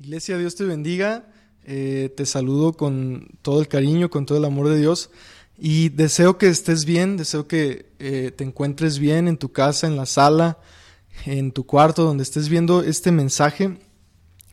Iglesia, 0.00 0.38
Dios 0.38 0.54
te 0.54 0.62
bendiga. 0.62 1.24
Eh, 1.64 2.14
te 2.16 2.24
saludo 2.24 2.74
con 2.74 3.30
todo 3.42 3.60
el 3.60 3.66
cariño, 3.66 4.10
con 4.10 4.26
todo 4.26 4.38
el 4.38 4.44
amor 4.44 4.68
de 4.68 4.78
Dios. 4.78 5.10
Y 5.58 5.88
deseo 5.88 6.38
que 6.38 6.46
estés 6.46 6.84
bien, 6.84 7.16
deseo 7.16 7.48
que 7.48 7.86
eh, 7.98 8.30
te 8.36 8.44
encuentres 8.44 9.00
bien 9.00 9.26
en 9.26 9.38
tu 9.38 9.50
casa, 9.50 9.88
en 9.88 9.96
la 9.96 10.06
sala, 10.06 10.58
en 11.26 11.50
tu 11.50 11.66
cuarto, 11.66 12.04
donde 12.04 12.22
estés 12.22 12.48
viendo 12.48 12.84
este 12.84 13.10
mensaje, 13.10 13.76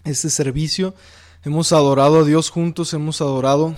este 0.04 0.32
servicio. 0.32 0.96
Hemos 1.44 1.74
adorado 1.74 2.22
a 2.22 2.26
Dios 2.26 2.50
juntos, 2.50 2.96
hemos 2.96 3.22
adorado. 3.22 3.76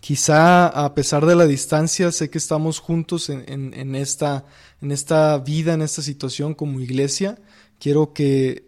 Quizá 0.00 0.66
a 0.66 0.94
pesar 0.94 1.24
de 1.24 1.34
la 1.34 1.46
distancia, 1.46 2.12
sé 2.12 2.28
que 2.28 2.36
estamos 2.36 2.78
juntos 2.78 3.30
en, 3.30 3.72
en, 3.72 3.94
esta, 3.94 4.44
en 4.82 4.92
esta 4.92 5.38
vida, 5.38 5.72
en 5.72 5.80
esta 5.80 6.02
situación 6.02 6.52
como 6.52 6.78
iglesia. 6.78 7.38
Quiero 7.78 8.12
que 8.12 8.66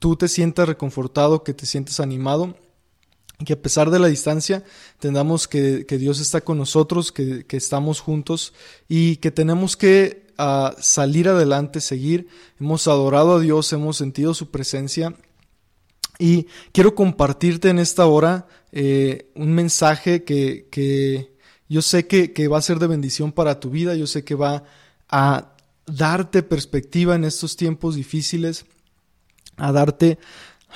tú 0.00 0.16
te 0.16 0.26
sientas 0.26 0.66
reconfortado, 0.66 1.44
que 1.44 1.54
te 1.54 1.66
sientes 1.66 2.00
animado 2.00 2.56
y 3.38 3.44
que 3.44 3.52
a 3.52 3.62
pesar 3.62 3.90
de 3.90 4.00
la 4.00 4.08
distancia 4.08 4.64
entendamos 4.94 5.46
que, 5.46 5.84
Dios 5.84 6.18
está 6.18 6.40
con 6.40 6.58
nosotros, 6.58 7.12
que, 7.12 7.46
estamos 7.50 8.00
juntos 8.00 8.52
y 8.88 9.16
que 9.16 9.30
tenemos 9.30 9.76
que 9.76 10.26
ah, 10.38 10.74
salir 10.80 11.28
adelante, 11.28 11.80
seguir. 11.80 12.28
Hemos 12.58 12.88
adorado 12.88 13.36
a 13.36 13.40
Dios, 13.40 13.72
hemos 13.72 13.98
sentido 13.98 14.34
su 14.34 14.50
presencia 14.50 15.14
y 16.18 16.46
quiero 16.72 16.94
compartirte 16.94 17.68
en 17.68 17.78
esta 17.78 18.06
hora 18.06 18.48
eh, 18.72 19.30
un 19.34 19.52
mensaje 19.52 20.24
que, 20.24 20.66
que 20.70 21.36
yo 21.68 21.82
sé 21.82 22.06
que, 22.06 22.32
que 22.32 22.48
va 22.48 22.58
a 22.58 22.62
ser 22.62 22.78
de 22.78 22.86
bendición 22.86 23.32
para 23.32 23.60
tu 23.60 23.68
vida, 23.70 23.94
yo 23.94 24.06
sé 24.06 24.24
que 24.24 24.34
va 24.34 24.64
a 25.10 25.54
darte 25.86 26.42
perspectiva 26.42 27.14
en 27.14 27.24
estos 27.24 27.56
tiempos 27.56 27.96
difíciles 27.96 28.64
a 29.60 29.72
darte 29.72 30.18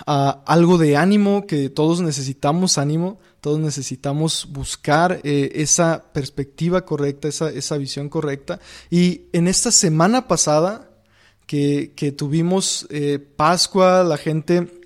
algo 0.07 0.79
de 0.79 0.97
ánimo, 0.97 1.47
que 1.47 1.71
todos 1.71 2.01
necesitamos 2.01 2.79
ánimo, 2.79 3.19
todos 3.41 3.61
necesitamos 3.61 4.49
buscar 4.51 5.21
eh, 5.23 5.53
esa 5.55 6.13
perspectiva 6.13 6.85
correcta, 6.85 7.29
esa, 7.29 7.51
esa, 7.51 7.77
visión 7.77 8.09
correcta. 8.09 8.59
Y 8.91 9.27
en 9.33 9.47
esta 9.47 9.71
semana 9.71 10.27
pasada 10.27 10.91
que, 11.47 11.93
que 11.95 12.11
tuvimos 12.11 12.87
eh, 12.91 13.19
Pascua, 13.19 14.03
la 14.03 14.17
gente 14.17 14.81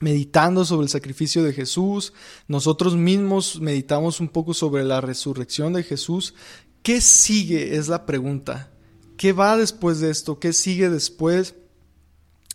meditando 0.00 0.64
sobre 0.64 0.84
el 0.84 0.90
sacrificio 0.90 1.42
de 1.42 1.52
Jesús, 1.52 2.12
nosotros 2.48 2.96
mismos 2.96 3.60
meditamos 3.60 4.20
un 4.20 4.28
poco 4.28 4.54
sobre 4.54 4.84
la 4.84 5.00
resurrección 5.00 5.72
de 5.72 5.84
Jesús. 5.84 6.34
¿Qué 6.82 7.00
sigue? 7.00 7.76
Es 7.76 7.88
la 7.88 8.06
pregunta. 8.06 8.70
¿Qué 9.16 9.32
va 9.32 9.56
después 9.56 10.00
de 10.00 10.10
esto? 10.10 10.38
¿Qué 10.38 10.52
sigue 10.52 10.90
después? 10.90 11.54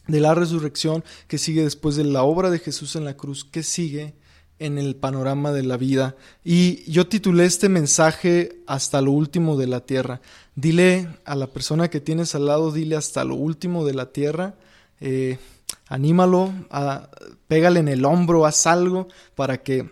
De 0.08 0.20
la 0.20 0.34
resurrección, 0.34 1.04
que 1.28 1.38
sigue 1.38 1.64
después 1.64 1.96
de 1.96 2.04
la 2.04 2.24
obra 2.24 2.50
de 2.50 2.60
Jesús 2.60 2.96
en 2.96 3.06
la 3.06 3.16
cruz, 3.16 3.46
que 3.46 3.64
sigue 3.64 4.16
en 4.60 4.78
el 4.78 4.96
panorama 4.96 5.52
de 5.52 5.64
la 5.64 5.76
vida. 5.76 6.16
Y 6.44 6.90
yo 6.90 7.08
titulé 7.08 7.46
este 7.46 7.68
mensaje 7.68 8.62
hasta 8.68 9.02
lo 9.02 9.12
último 9.12 9.58
de 9.58 9.66
la 9.66 9.82
tierra. 9.82 10.22
Dile 10.56 11.08
a 11.26 11.36
la 11.36 11.48
persona 11.48 11.90
que 11.90 12.00
tienes 12.00 12.36
al 12.36 12.46
lado, 12.46 12.72
dile 12.72 12.96
hasta 12.96 13.24
lo 13.24 13.34
último 13.34 13.86
de 13.86 13.96
la 13.96 14.12
tierra. 14.12 14.54
Eh, 15.00 15.40
anímalo, 15.88 16.54
a, 16.70 17.10
pégale 17.48 17.80
en 17.80 17.88
el 17.88 18.06
hombro, 18.06 18.46
haz 18.46 18.68
algo 18.68 19.08
para 19.34 19.64
que 19.64 19.90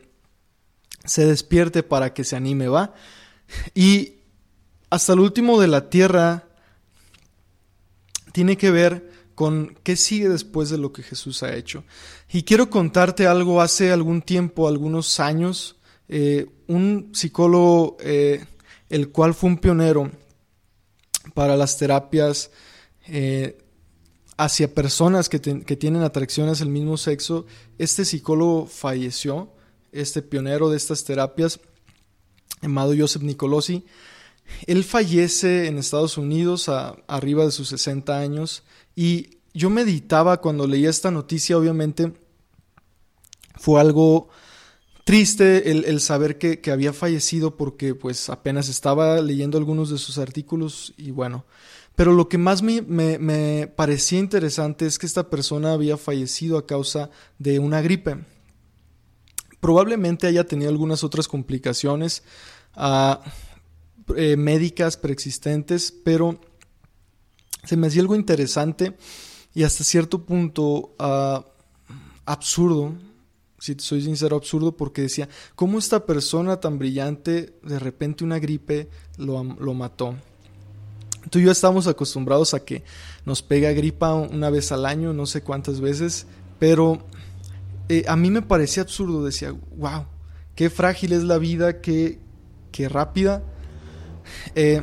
se 1.04 1.26
despierte, 1.26 1.82
para 1.82 2.14
que 2.14 2.24
se 2.24 2.36
anime, 2.36 2.68
¿va? 2.68 2.94
Y 3.74 4.14
hasta 4.92 5.16
lo 5.16 5.24
último 5.24 5.60
de 5.60 5.68
la 5.68 5.90
tierra 5.90 6.44
tiene 8.32 8.56
que 8.56 8.70
ver 8.70 9.09
con 9.40 9.78
qué 9.84 9.96
sigue 9.96 10.28
después 10.28 10.70
de 10.70 10.78
lo 10.78 10.92
que 10.92 11.02
Jesús 11.02 11.44
ha 11.44 11.56
hecho. 11.56 11.86
Y 12.30 12.44
quiero 12.44 12.70
contarte 12.70 13.26
algo, 13.26 13.62
hace 13.62 13.90
algún 13.90 14.22
tiempo, 14.22 14.68
algunos 14.68 15.22
años, 15.22 15.78
eh, 16.10 16.48
un 16.68 17.12
psicólogo, 17.14 17.96
eh, 18.02 18.44
el 18.90 19.12
cual 19.12 19.34
fue 19.34 19.52
un 19.52 19.58
pionero 19.58 20.12
para 21.34 21.56
las 21.56 21.78
terapias 21.78 22.52
eh, 23.08 23.58
hacia 24.36 24.76
personas 24.76 25.30
que, 25.30 25.40
tienen 25.40 26.02
atracciones 26.02 26.62
al 26.62 26.68
mismo 26.68 26.98
sexo, 26.98 27.46
este 27.78 28.04
psicólogo 28.04 28.66
falleció, 28.66 29.54
este 29.94 30.22
pionero 30.22 30.70
de 30.70 30.76
estas 30.76 31.06
terapias, 31.06 31.62
llamado 32.62 32.94
Joseph 32.94 33.24
Nicolosi, 33.24 33.86
él 34.68 34.84
fallece 34.84 35.68
en 35.68 35.78
Estados 35.78 36.18
Unidos 36.18 36.68
arriba 37.08 37.46
de 37.46 37.52
sus 37.52 37.70
60 37.70 38.20
años 38.20 38.64
y 39.02 39.38
yo 39.54 39.70
meditaba 39.70 40.42
cuando 40.42 40.68
leía 40.68 40.90
esta 40.90 41.10
noticia, 41.10 41.58
obviamente 41.58 42.12
fue 43.56 43.80
algo 43.80 44.28
triste 45.06 45.72
el, 45.72 46.02
saber 46.02 46.38
que, 46.38 46.60
había 46.70 46.92
fallecido 46.92 47.56
porque 47.56 47.96
pues 47.96 48.30
apenas 48.30 48.68
estaba 48.68 49.22
leyendo 49.22 49.58
algunos 49.58 49.90
de 49.90 49.98
sus 49.98 50.18
artículos 50.18 50.94
y 50.98 51.12
bueno, 51.12 51.46
pero 51.96 52.12
lo 52.12 52.28
que 52.28 52.38
más 52.38 52.62
me, 52.62 52.82
me, 52.82 53.72
parecía 53.74 54.20
interesante 54.20 54.86
es 54.86 55.00
que 55.00 55.06
esta 55.06 55.30
persona 55.30 55.72
había 55.72 55.96
fallecido 55.96 56.58
a 56.58 56.68
causa 56.68 57.10
de 57.38 57.60
una 57.60 57.82
gripe. 57.82 58.18
Probablemente 59.62 60.28
haya 60.28 60.44
tenido 60.44 60.70
algunas 60.70 61.06
otras 61.06 61.30
complicaciones 61.30 62.22
ah, 62.74 63.22
eh, 64.18 64.36
médicas 64.36 64.98
preexistentes, 64.98 65.94
pero 66.04 66.42
se 67.64 67.78
me 67.78 67.88
hacía 67.88 68.02
algo 68.02 68.16
interesante 68.16 68.96
y 69.54 69.64
hasta 69.64 69.84
cierto 69.84 70.26
punto 70.26 70.94
ah, 71.00 71.46
absurdo, 72.26 72.94
si 73.60 73.76
soy 73.80 74.02
sincero, 74.02 74.38
absurdo, 74.38 74.78
porque 74.78 75.02
decía, 75.02 75.28
¿cómo 75.56 75.80
esta 75.80 76.06
persona 76.06 76.60
tan 76.60 76.80
brillante, 76.80 77.54
de 77.64 77.80
repente 77.80 78.24
una 78.24 78.40
gripe 78.40 78.90
lo, 79.18 79.44
lo 79.44 79.74
mató? 79.74 80.16
Tú 81.30 81.40
y 81.40 81.44
yo 81.44 81.52
estamos 81.52 81.88
acostumbrados 81.88 82.54
a 82.54 82.64
que 82.64 82.84
nos 83.26 83.42
pega 83.42 83.72
gripa 83.72 84.14
una 84.14 84.50
vez 84.50 84.72
al 84.72 84.86
año, 84.86 85.14
no 85.14 85.26
sé 85.26 85.42
cuántas 85.42 85.82
veces, 85.82 86.26
pero 86.58 87.04
eh, 87.90 88.06
a 88.08 88.16
mí 88.16 88.32
me 88.32 88.42
parecía 88.42 88.84
absurdo, 88.84 89.26
decía, 89.26 89.54
wow, 89.76 90.06
qué 90.56 90.70
frágil 90.70 91.12
es 91.14 91.24
la 91.24 91.38
vida, 91.38 91.82
qué, 91.82 92.20
qué 92.72 92.88
rápida. 92.88 93.44
Eh, 94.56 94.82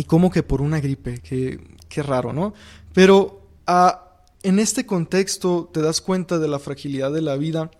y 0.00 0.04
como 0.04 0.30
que 0.30 0.42
por 0.42 0.62
una 0.62 0.80
gripe, 0.80 1.18
qué, 1.18 1.60
qué 1.90 2.02
raro, 2.02 2.32
¿no? 2.32 2.54
Pero 2.94 3.46
ah, 3.66 4.24
en 4.42 4.58
este 4.58 4.86
contexto 4.86 5.68
te 5.70 5.82
das 5.82 6.00
cuenta 6.00 6.38
de 6.38 6.48
la 6.48 6.58
fragilidad 6.58 7.12
de 7.12 7.20
la 7.20 7.36
vida, 7.36 7.70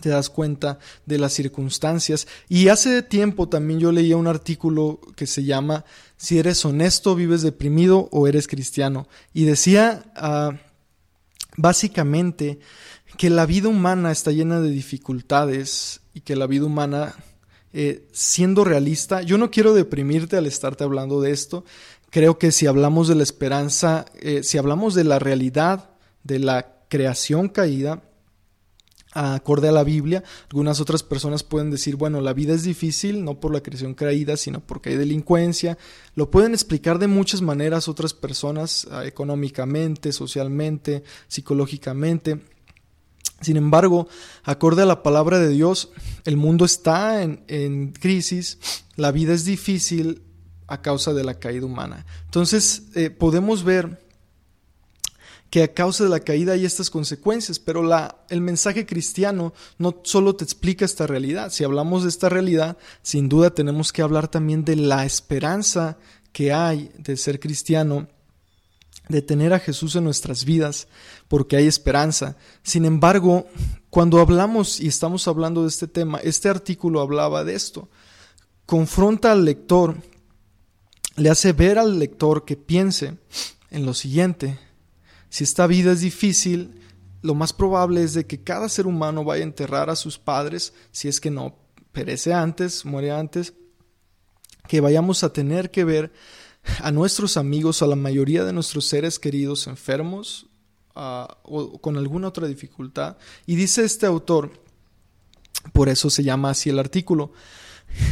te 0.00 0.10
das 0.10 0.30
cuenta 0.30 0.78
de 1.06 1.18
las 1.18 1.32
circunstancias. 1.32 2.28
Y 2.48 2.68
hace 2.68 3.02
tiempo 3.02 3.48
también 3.48 3.80
yo 3.80 3.90
leía 3.90 4.16
un 4.16 4.28
artículo 4.28 5.00
que 5.16 5.26
se 5.26 5.42
llama 5.42 5.84
Si 6.16 6.38
eres 6.38 6.64
honesto, 6.64 7.16
vives 7.16 7.42
deprimido 7.42 8.08
o 8.12 8.28
eres 8.28 8.46
cristiano. 8.46 9.08
Y 9.34 9.46
decía 9.46 10.04
ah, 10.14 10.52
básicamente 11.56 12.60
que 13.16 13.30
la 13.30 13.46
vida 13.46 13.66
humana 13.66 14.12
está 14.12 14.30
llena 14.30 14.60
de 14.60 14.70
dificultades 14.70 16.02
y 16.14 16.20
que 16.20 16.36
la 16.36 16.46
vida 16.46 16.66
humana 16.66 17.16
eh, 17.72 18.08
siendo 18.12 18.64
realista, 18.64 19.22
yo 19.22 19.38
no 19.38 19.50
quiero 19.50 19.74
deprimirte 19.74 20.36
al 20.36 20.46
estarte 20.46 20.84
hablando 20.84 21.20
de 21.20 21.30
esto. 21.30 21.64
Creo 22.10 22.38
que 22.38 22.50
si 22.50 22.66
hablamos 22.66 23.08
de 23.08 23.14
la 23.14 23.22
esperanza, 23.22 24.06
eh, 24.20 24.42
si 24.42 24.58
hablamos 24.58 24.94
de 24.94 25.04
la 25.04 25.18
realidad 25.18 25.90
de 26.24 26.40
la 26.40 26.74
creación 26.88 27.48
caída, 27.48 28.02
acorde 29.12 29.68
a 29.68 29.72
la 29.72 29.84
Biblia, 29.84 30.22
algunas 30.50 30.80
otras 30.80 31.02
personas 31.02 31.42
pueden 31.42 31.70
decir, 31.70 31.96
bueno, 31.96 32.20
la 32.20 32.32
vida 32.32 32.54
es 32.54 32.62
difícil, 32.62 33.24
no 33.24 33.40
por 33.40 33.52
la 33.52 33.62
creación 33.62 33.94
caída, 33.94 34.36
sino 34.36 34.60
porque 34.60 34.90
hay 34.90 34.96
delincuencia. 34.96 35.78
Lo 36.14 36.30
pueden 36.30 36.52
explicar 36.52 36.98
de 36.98 37.08
muchas 37.08 37.42
maneras 37.42 37.88
otras 37.88 38.14
personas, 38.14 38.86
ah, 38.90 39.04
económicamente, 39.04 40.12
socialmente, 40.12 41.02
psicológicamente. 41.28 42.40
Sin 43.40 43.56
embargo, 43.56 44.06
acorde 44.44 44.82
a 44.82 44.86
la 44.86 45.02
palabra 45.02 45.38
de 45.38 45.48
Dios, 45.48 45.90
el 46.24 46.36
mundo 46.36 46.64
está 46.64 47.22
en, 47.22 47.92
crisis, 47.92 48.58
la 48.96 49.12
vida 49.12 49.32
es 49.32 49.44
difícil 49.44 50.22
a 50.66 50.82
causa 50.82 51.14
de 51.14 51.24
la 51.24 51.38
caída 51.38 51.66
humana. 51.66 52.06
Entonces, 52.26 52.82
eh, 52.94 53.10
podemos 53.10 53.64
ver 53.64 53.98
que 55.50 55.64
a 55.64 55.74
causa 55.74 56.04
de 56.04 56.10
la 56.10 56.20
caída 56.20 56.52
hay 56.52 56.64
estas 56.64 56.90
consecuencias, 56.90 57.58
pero 57.58 57.82
la, 57.82 58.24
el 58.28 58.40
mensaje 58.40 58.86
cristiano 58.86 59.52
no 59.78 60.00
solo 60.04 60.36
te 60.36 60.44
explica 60.44 60.84
esta 60.84 61.06
realidad. 61.06 61.50
Si 61.50 61.64
hablamos 61.64 62.04
de 62.04 62.08
esta 62.08 62.28
realidad, 62.28 62.78
sin 63.02 63.28
duda 63.28 63.50
tenemos 63.50 63.92
que 63.92 64.02
hablar 64.02 64.28
también 64.28 64.64
de 64.64 64.76
la 64.76 65.04
esperanza 65.04 65.98
que 66.32 66.52
hay 66.52 66.92
de 66.98 67.16
ser 67.16 67.40
cristiano 67.40 68.06
de 69.10 69.22
tener 69.22 69.52
a 69.52 69.58
Jesús 69.58 69.96
en 69.96 70.04
nuestras 70.04 70.44
vidas, 70.44 70.88
porque 71.28 71.56
hay 71.56 71.66
esperanza. 71.66 72.36
Sin 72.62 72.84
embargo, 72.84 73.46
cuando 73.90 74.20
hablamos 74.20 74.80
y 74.80 74.88
estamos 74.88 75.26
hablando 75.28 75.62
de 75.62 75.68
este 75.68 75.88
tema, 75.88 76.18
este 76.18 76.48
artículo 76.48 77.00
hablaba 77.00 77.44
de 77.44 77.54
esto. 77.54 77.88
Confronta 78.66 79.32
al 79.32 79.44
lector, 79.44 79.96
le 81.16 81.28
hace 81.28 81.52
ver 81.52 81.78
al 81.78 81.98
lector 81.98 82.44
que 82.44 82.56
piense 82.56 83.18
en 83.70 83.84
lo 83.84 83.94
siguiente. 83.94 84.58
Si 85.28 85.44
esta 85.44 85.66
vida 85.66 85.92
es 85.92 86.00
difícil, 86.00 86.80
lo 87.22 87.34
más 87.34 87.52
probable 87.52 88.02
es 88.02 88.14
de 88.14 88.26
que 88.26 88.42
cada 88.42 88.68
ser 88.68 88.86
humano 88.86 89.24
vaya 89.24 89.42
a 89.42 89.48
enterrar 89.48 89.90
a 89.90 89.96
sus 89.96 90.18
padres, 90.18 90.72
si 90.92 91.08
es 91.08 91.20
que 91.20 91.30
no 91.30 91.56
perece 91.92 92.32
antes, 92.32 92.84
muere 92.84 93.10
antes, 93.10 93.54
que 94.68 94.80
vayamos 94.80 95.24
a 95.24 95.32
tener 95.32 95.70
que 95.72 95.84
ver 95.84 96.12
a 96.82 96.90
nuestros 96.90 97.36
amigos, 97.36 97.82
a 97.82 97.86
la 97.86 97.96
mayoría 97.96 98.44
de 98.44 98.52
nuestros 98.52 98.86
seres 98.86 99.18
queridos 99.18 99.66
enfermos 99.66 100.46
o 100.94 101.78
con 101.80 101.96
alguna 101.96 102.28
otra 102.28 102.46
dificultad. 102.46 103.16
Y 103.46 103.56
dice 103.56 103.84
este 103.84 104.06
autor, 104.06 104.50
por 105.72 105.88
eso 105.88 106.10
se 106.10 106.22
llama 106.22 106.50
así 106.50 106.70
el 106.70 106.78
artículo, 106.78 107.32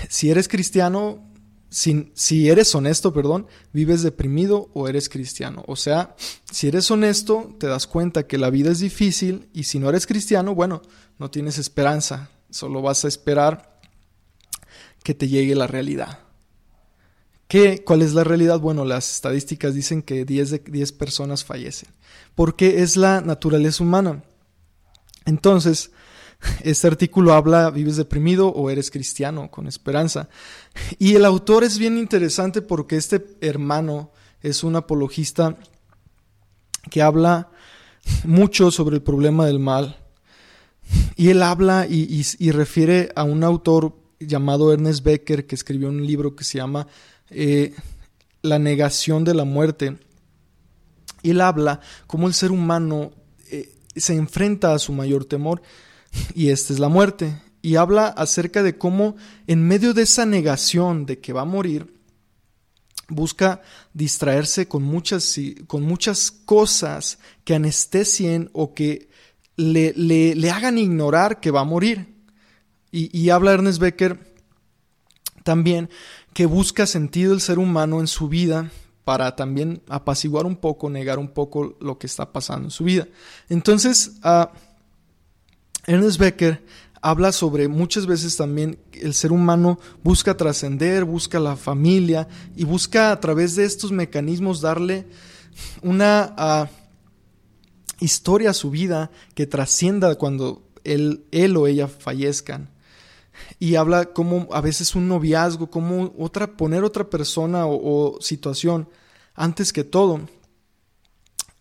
si 0.09 0.31
eres 0.31 0.49
cristiano, 0.49 1.25
si, 1.71 2.11
si, 2.15 2.49
eres 2.49 2.75
honesto, 2.75 3.13
perdón, 3.13 3.47
vives 3.73 4.03
deprimido 4.03 4.71
o 4.73 4.89
eres 4.89 5.09
cristiano. 5.09 5.65
O 5.67 5.77
sea, 5.77 6.17
si 6.51 6.69
eres 6.69 6.91
honesto, 6.91 7.55
te 7.59 7.67
das 7.67 7.87
cuenta 7.87 8.27
que 8.27 8.39
la 8.39 8.51
vida 8.51 8.71
es 8.71 8.81
difícil 8.81 9.49
y 9.53 9.65
si 9.65 9.79
no 9.79 9.89
eres 9.89 10.07
cristiano, 10.07 10.55
bueno, 10.55 10.83
no 11.19 11.31
tienes 11.31 11.59
esperanza, 11.59 12.31
solo 12.51 12.81
vas 12.81 13.05
a 13.05 13.09
esperar 13.09 13.81
que 15.03 15.15
te 15.15 15.29
llegue 15.29 15.55
la 15.55 15.67
realidad. 15.67 16.28
¿Qué, 17.49 17.83
¿Cuál 17.85 18.03
es 18.03 18.15
la 18.15 18.25
realidad? 18.25 18.61
Bueno, 18.61 18.85
las 18.85 19.11
estadísticas 19.11 19.75
dicen 19.75 20.03
que 20.03 20.25
10 20.25 20.51
de 20.51 20.59
10 20.59 20.93
personas 20.93 21.45
fallecen, 21.45 21.89
porque 22.35 22.83
es 22.83 22.97
la 22.97 23.21
naturaleza 23.21 23.83
humana. 23.83 24.23
Entonces, 25.25 25.91
este 26.63 26.87
artículo 26.87 27.33
habla, 27.33 27.71
¿vives 27.71 27.97
deprimido 27.97 28.49
o 28.49 28.71
eres 28.71 28.91
cristiano 28.91 29.51
con 29.51 29.67
esperanza? 29.67 30.29
Y 30.99 31.15
el 31.15 31.25
autor 31.25 31.65
es 31.65 31.79
bien 31.79 31.99
interesante 31.99 32.63
porque 32.63 32.97
este 32.97 33.25
hermano 33.41 34.13
es 34.43 34.63
un 34.63 34.77
apologista 34.77 35.57
que 36.91 37.03
habla 37.03 37.51
mucho 38.25 38.71
sobre 38.71 38.97
el 38.97 39.03
problema 39.03 39.47
del 39.47 39.59
mal. 39.59 39.97
Y 41.17 41.29
él 41.29 41.43
habla 41.43 41.87
y, 41.89 42.51
refiere 42.51 43.11
a 43.15 43.25
un 43.25 43.45
autor 43.45 43.95
llamado 44.21 44.73
Ernest 44.73 45.05
Becker 45.05 45.47
que 45.47 45.55
escribió 45.55 45.89
un 45.89 46.07
libro 46.07 46.35
que 46.35 46.45
se 46.45 46.59
llama 46.59 46.87
eh, 47.31 47.75
La 48.43 48.59
negación 48.59 49.25
de 49.25 49.35
la 49.35 49.45
muerte. 49.45 49.99
Él 51.23 51.41
habla 51.41 51.81
cómo 52.07 52.29
el 52.29 52.35
ser 52.35 52.53
humano 52.53 53.13
eh, 53.51 53.75
se 53.97 54.15
enfrenta 54.15 54.73
a 54.73 54.79
su 54.79 54.93
mayor 54.93 55.25
temor 55.25 55.63
y 56.35 56.51
esta 56.51 56.73
es 56.73 56.79
la 56.79 56.89
muerte. 56.89 57.41
Y 57.61 57.77
habla 57.77 58.07
acerca 58.07 58.63
de 58.63 58.79
cómo 58.79 59.17
en 59.47 59.67
medio 59.67 59.93
de 59.95 60.03
esa 60.03 60.25
negación 60.25 61.07
de 61.07 61.19
que 61.19 61.33
va 61.33 61.43
a 61.43 61.45
morir, 61.45 61.93
busca 63.09 63.63
distraerse 63.93 64.69
con 64.69 64.83
muchas, 64.83 65.35
con 65.67 65.83
muchas 65.83 66.31
cosas 66.31 67.19
que 67.45 67.55
anestesien 67.55 68.51
o 68.53 68.75
que 68.75 69.09
le, 69.57 69.93
le, 69.95 70.51
hagan 70.51 70.79
ignorar 70.79 71.41
que 71.41 71.51
va 71.51 71.61
a 71.61 71.65
morir. 71.65 72.15
Y, 72.93 73.17
y 73.19 73.31
habla 73.31 73.53
Ernest 73.53 73.81
Becker 73.81 74.19
también 75.43 75.91
que 76.39 76.47
busca 76.47 76.87
sentido 76.87 77.35
el 77.35 77.41
ser 77.41 77.59
humano 77.59 77.99
en 77.99 78.07
su 78.07 78.29
vida 78.29 78.71
para 79.03 79.35
también 79.35 79.83
apaciguar 79.89 80.47
un 80.47 80.55
poco, 80.55 80.89
negar 80.89 81.19
un 81.19 81.27
poco 81.27 81.77
lo 81.81 81.99
que 81.99 82.07
está 82.07 82.33
pasando 82.33 82.69
en 82.69 82.71
su 82.71 82.85
vida. 82.85 83.09
Entonces, 83.49 84.13
uh, 84.23 84.47
Ernest 85.89 86.21
Becker 86.21 86.65
habla 87.03 87.33
sobre 87.33 87.67
muchas 87.67 88.07
veces 88.07 88.37
también 88.37 88.79
el 88.93 89.15
ser 89.15 89.33
humano 89.33 89.81
busca 90.05 90.37
trascender, 90.37 91.05
busca 91.05 91.41
la 91.41 91.57
familia 91.57 92.29
y 92.55 92.63
busca 92.63 93.11
a 93.11 93.19
través 93.19 93.57
de 93.57 93.65
estos 93.65 93.91
mecanismos 93.91 94.61
darle 94.61 95.09
una 95.83 96.37
ah, 96.39 96.69
historia 97.99 98.51
a 98.51 98.55
su 98.55 98.71
vida 98.71 99.11
que 99.35 99.49
trascienda 99.49 100.15
cuando 100.15 100.63
él, 100.85 101.25
él 101.33 101.57
o 101.57 101.67
ella 101.67 101.89
fallezcan. 101.89 102.71
Y 103.59 103.77
habla 103.77 104.07
como 104.13 104.49
a 104.53 104.61
veces 104.61 104.95
un 104.95 105.09
noviazgo, 105.09 105.71
como 105.71 106.15
otra, 106.19 106.57
poner 106.57 106.85
otra 106.85 107.09
persona 107.09 107.67
o 107.67 108.19
situación 108.21 108.89
antes 109.35 109.73
que 109.73 109.85
todo, 109.85 110.21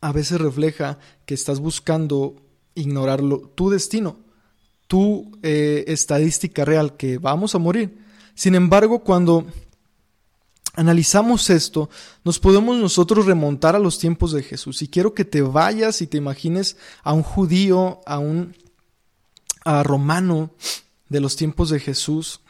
a 0.01 0.11
veces 0.11 0.41
refleja 0.41 0.99
que 1.25 1.33
estás 1.33 1.59
buscando 1.59 2.35
ignorarlo, 2.75 3.51
tu 3.55 3.69
destino, 3.69 4.17
tu 4.87 5.31
eh, 5.43 5.85
estadística 5.87 6.65
real, 6.65 6.97
que 6.97 7.17
vamos 7.17 7.55
a 7.55 7.59
morir. 7.59 8.03
Sin 8.33 8.55
embargo, 8.55 9.03
cuando 9.03 9.45
analizamos 10.75 11.49
esto, 11.49 11.89
nos 12.23 12.39
podemos 12.39 12.77
nosotros 12.77 13.25
remontar 13.25 13.75
a 13.75 13.79
los 13.79 13.97
tiempos 13.99 14.31
de 14.31 14.43
Jesús. 14.43 14.81
Y 14.81 14.87
quiero 14.87 15.13
que 15.13 15.25
te 15.25 15.41
vayas 15.41 16.01
y 16.01 16.07
te 16.07 16.17
imagines 16.17 16.77
a 17.03 17.13
un 17.13 17.23
judío, 17.23 18.01
a 18.05 18.19
un 18.19 18.55
romano 19.83 20.51
de 21.09 21.19
los 21.19 21.35
tiempos 21.35 21.69
de 21.69 21.79
Jesús, 21.79 22.41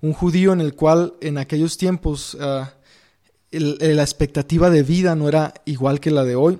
un 0.00 0.12
judío 0.12 0.52
en 0.52 0.60
el 0.60 0.74
cual 0.74 1.14
en 1.20 1.38
aquellos 1.38 1.76
tiempos 1.76 2.36
ah, 2.40 2.74
la 3.50 4.02
expectativa 4.02 4.70
de 4.70 4.82
vida 4.82 5.14
no 5.14 5.28
era 5.28 5.54
igual 5.64 6.00
que 6.00 6.10
la 6.10 6.24
de 6.24 6.36
hoy. 6.36 6.58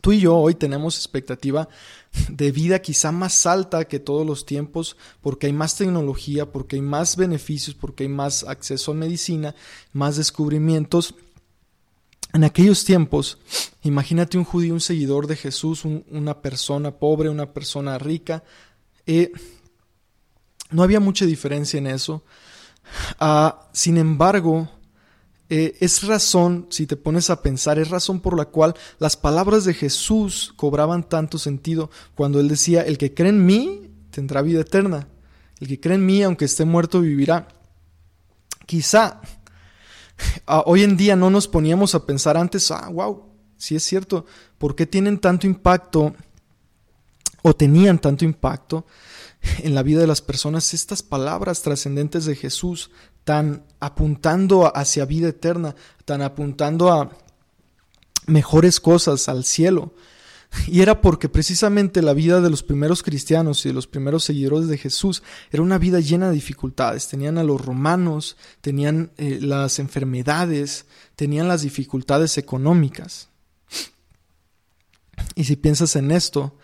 Tú 0.00 0.12
y 0.12 0.20
yo 0.20 0.36
hoy 0.36 0.54
tenemos 0.54 0.96
expectativa 0.96 1.68
de 2.28 2.50
vida 2.50 2.80
quizá 2.80 3.12
más 3.12 3.44
alta 3.46 3.84
que 3.84 3.98
todos 3.98 4.26
los 4.26 4.46
tiempos 4.46 4.96
porque 5.20 5.46
hay 5.46 5.52
más 5.52 5.76
tecnología, 5.76 6.50
porque 6.50 6.76
hay 6.76 6.82
más 6.82 7.16
beneficios, 7.16 7.76
porque 7.78 8.04
hay 8.04 8.08
más 8.08 8.44
acceso 8.44 8.92
a 8.92 8.94
medicina, 8.94 9.54
más 9.92 10.16
descubrimientos. 10.16 11.14
En 12.32 12.44
aquellos 12.44 12.84
tiempos, 12.84 13.38
imagínate 13.82 14.38
un 14.38 14.44
judío, 14.44 14.72
un 14.72 14.80
seguidor 14.80 15.26
de 15.26 15.36
Jesús, 15.36 15.84
una 15.84 16.40
persona 16.40 16.90
pobre, 16.92 17.28
una 17.28 17.52
persona 17.52 17.98
rica. 17.98 18.42
Eh, 19.06 19.32
no 20.72 20.82
había 20.82 21.00
mucha 21.00 21.26
diferencia 21.26 21.78
en 21.78 21.86
eso. 21.86 22.24
Ah, 23.20 23.68
sin 23.72 23.96
embargo, 23.96 24.68
eh, 25.48 25.76
es 25.80 26.04
razón, 26.04 26.66
si 26.70 26.86
te 26.86 26.96
pones 26.96 27.30
a 27.30 27.42
pensar, 27.42 27.78
es 27.78 27.90
razón 27.90 28.20
por 28.20 28.36
la 28.36 28.46
cual 28.46 28.74
las 28.98 29.16
palabras 29.16 29.64
de 29.64 29.74
Jesús 29.74 30.52
cobraban 30.56 31.08
tanto 31.08 31.38
sentido 31.38 31.90
cuando 32.14 32.40
él 32.40 32.48
decía, 32.48 32.82
el 32.82 32.98
que 32.98 33.12
cree 33.12 33.30
en 33.30 33.44
mí 33.44 33.90
tendrá 34.10 34.42
vida 34.42 34.60
eterna, 34.60 35.08
el 35.60 35.68
que 35.68 35.78
cree 35.78 35.96
en 35.96 36.06
mí, 36.06 36.22
aunque 36.22 36.46
esté 36.46 36.64
muerto, 36.64 37.00
vivirá. 37.00 37.48
Quizá 38.66 39.20
ah, 40.46 40.62
hoy 40.66 40.84
en 40.84 40.96
día 40.96 41.16
no 41.16 41.28
nos 41.30 41.48
poníamos 41.48 41.94
a 41.94 42.06
pensar 42.06 42.36
antes, 42.36 42.70
ah, 42.70 42.88
wow, 42.90 43.26
sí 43.56 43.76
es 43.76 43.82
cierto, 43.82 44.24
¿por 44.58 44.74
qué 44.74 44.86
tienen 44.86 45.18
tanto 45.18 45.46
impacto 45.46 46.14
o 47.42 47.54
tenían 47.54 47.98
tanto 47.98 48.24
impacto 48.24 48.86
en 49.62 49.74
la 49.74 49.82
vida 49.82 50.00
de 50.00 50.06
las 50.06 50.22
personas 50.22 50.74
estas 50.74 51.02
palabras 51.02 51.62
trascendentes 51.62 52.24
de 52.24 52.36
Jesús 52.36 52.90
tan 53.24 53.64
apuntando 53.80 54.76
hacia 54.76 55.04
vida 55.04 55.28
eterna, 55.28 55.74
tan 56.04 56.22
apuntando 56.22 56.92
a 56.92 57.10
mejores 58.26 58.80
cosas, 58.80 59.28
al 59.28 59.44
cielo. 59.44 59.94
Y 60.66 60.82
era 60.82 61.00
porque 61.00 61.28
precisamente 61.28 62.02
la 62.02 62.12
vida 62.12 62.40
de 62.40 62.50
los 62.50 62.62
primeros 62.62 63.02
cristianos 63.02 63.64
y 63.64 63.70
de 63.70 63.74
los 63.74 63.86
primeros 63.86 64.24
seguidores 64.24 64.68
de 64.68 64.76
Jesús 64.76 65.22
era 65.50 65.62
una 65.62 65.78
vida 65.78 66.00
llena 66.00 66.28
de 66.28 66.34
dificultades. 66.34 67.08
Tenían 67.08 67.38
a 67.38 67.42
los 67.42 67.64
romanos, 67.64 68.36
tenían 68.60 69.12
eh, 69.16 69.38
las 69.40 69.78
enfermedades, 69.78 70.84
tenían 71.16 71.48
las 71.48 71.62
dificultades 71.62 72.36
económicas. 72.36 73.30
Y 75.34 75.44
si 75.44 75.56
piensas 75.56 75.96
en 75.96 76.10
esto, 76.10 76.58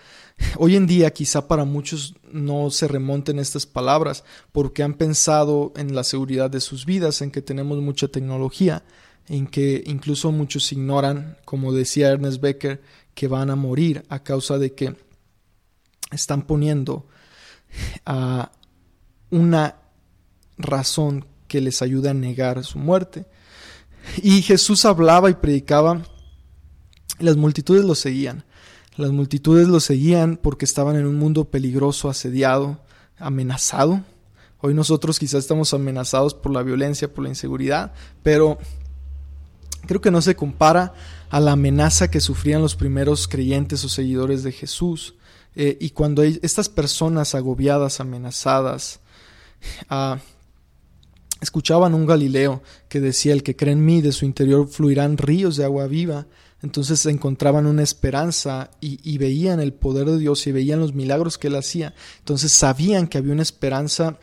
Hoy 0.57 0.77
en 0.77 0.87
día 0.87 1.13
quizá 1.13 1.49
para 1.49 1.65
muchos 1.65 2.15
no 2.31 2.71
se 2.71 2.89
remonten 2.89 3.39
estas 3.39 3.67
palabras 3.67 4.25
porque 4.53 4.83
han 4.83 4.95
pensado 4.95 5.73
en 5.77 5.95
la 5.95 6.05
seguridad 6.05 6.51
de 6.51 6.61
sus 6.61 6.87
vidas, 6.87 7.23
en 7.23 7.31
que 7.31 7.43
tenemos 7.43 7.79
mucha 7.79 8.09
tecnología, 8.09 8.85
en 9.27 9.47
que 9.47 9.83
incluso 9.87 10.33
muchos 10.33 10.73
ignoran, 10.73 11.37
como 11.45 11.73
decía 11.73 12.11
Ernest 12.11 12.41
Becker, 12.41 12.83
que 13.15 13.29
van 13.29 13.51
a 13.51 13.57
morir 13.57 14.05
a 14.09 14.23
causa 14.23 14.59
de 14.59 14.75
que 14.75 14.97
están 16.13 16.43
poniendo 16.43 17.07
a 18.07 18.53
una 19.31 19.77
razón 20.57 21.27
que 21.49 21.61
les 21.61 21.83
ayuda 21.83 22.11
a 22.11 22.15
negar 22.15 22.65
su 22.65 22.79
muerte. 22.79 23.27
Y 24.23 24.43
Jesús 24.43 24.85
hablaba 24.85 25.31
y 25.31 25.35
predicaba, 25.35 26.03
las 27.19 27.37
multitudes 27.37 27.85
lo 27.85 27.95
seguían. 27.95 28.45
Las 28.99 29.13
multitudes 29.13 29.69
lo 29.69 29.79
seguían 29.79 30.37
porque 30.37 30.65
estaban 30.65 30.97
en 30.97 31.07
un 31.07 31.15
mundo 31.15 31.45
peligroso, 31.45 32.11
asediado, 32.11 32.81
amenazado. 33.17 34.03
Hoy 34.61 34.75
nosotros 34.75 35.21
quizás 35.21 35.45
estamos 35.45 35.73
amenazados 35.73 36.35
por 36.35 36.53
la 36.53 36.65
violencia, 36.65 37.15
por 37.15 37.23
la 37.23 37.31
inseguridad, 37.31 37.93
pero 38.25 38.59
creo 39.87 40.01
que 40.01 40.11
no 40.11 40.21
se 40.21 40.35
compara 40.35 40.95
a 41.31 41.39
la 41.39 41.53
amenaza 41.53 42.11
que 42.11 42.21
sufrían 42.21 42.61
los 42.61 42.75
primeros 42.75 43.29
creyentes 43.29 43.85
o 43.85 43.89
seguidores 43.89 44.43
de 44.43 44.51
Jesús. 44.51 45.15
Eh, 45.55 45.79
y 45.81 45.91
cuando 45.91 46.25
estas 46.25 46.69
personas 46.69 47.37
agobiadas, 47.37 48.01
amenazadas, 48.01 48.99
ah, 49.89 50.19
escuchaban 51.41 51.95
un 51.95 52.05
Galileo 52.05 52.65
que 52.89 52.99
decía, 52.99 53.33
el 53.33 53.45
que 53.45 53.55
cree 53.55 53.75
en 53.75 53.85
mí, 53.85 54.01
de 54.01 54.11
su 54.11 54.25
interior 54.25 54.67
fluirán 54.67 55.19
ríos 55.19 55.57
de 55.57 55.65
agua 55.65 55.87
viva, 55.87 56.27
entonces 56.63 57.07
encontraban 57.07 57.67
una 57.67 57.83
esperanza 57.83 58.71
y, 58.81 59.19
veían 59.19 59.61
el 59.61 59.73
poder 59.73 60.07
de 60.07 60.19
Dios 60.19 60.47
y 60.47 60.53
veían 60.53 60.81
los 60.81 60.93
milagros 60.93 61.39
que 61.39 61.47
Él 61.47 61.55
hacía. 61.55 61.95
Entonces 62.19 62.51
sabían 62.51 63.07
que 63.07 63.19
había 63.19 63.33
una 63.33 63.43
esperanza 63.43 64.19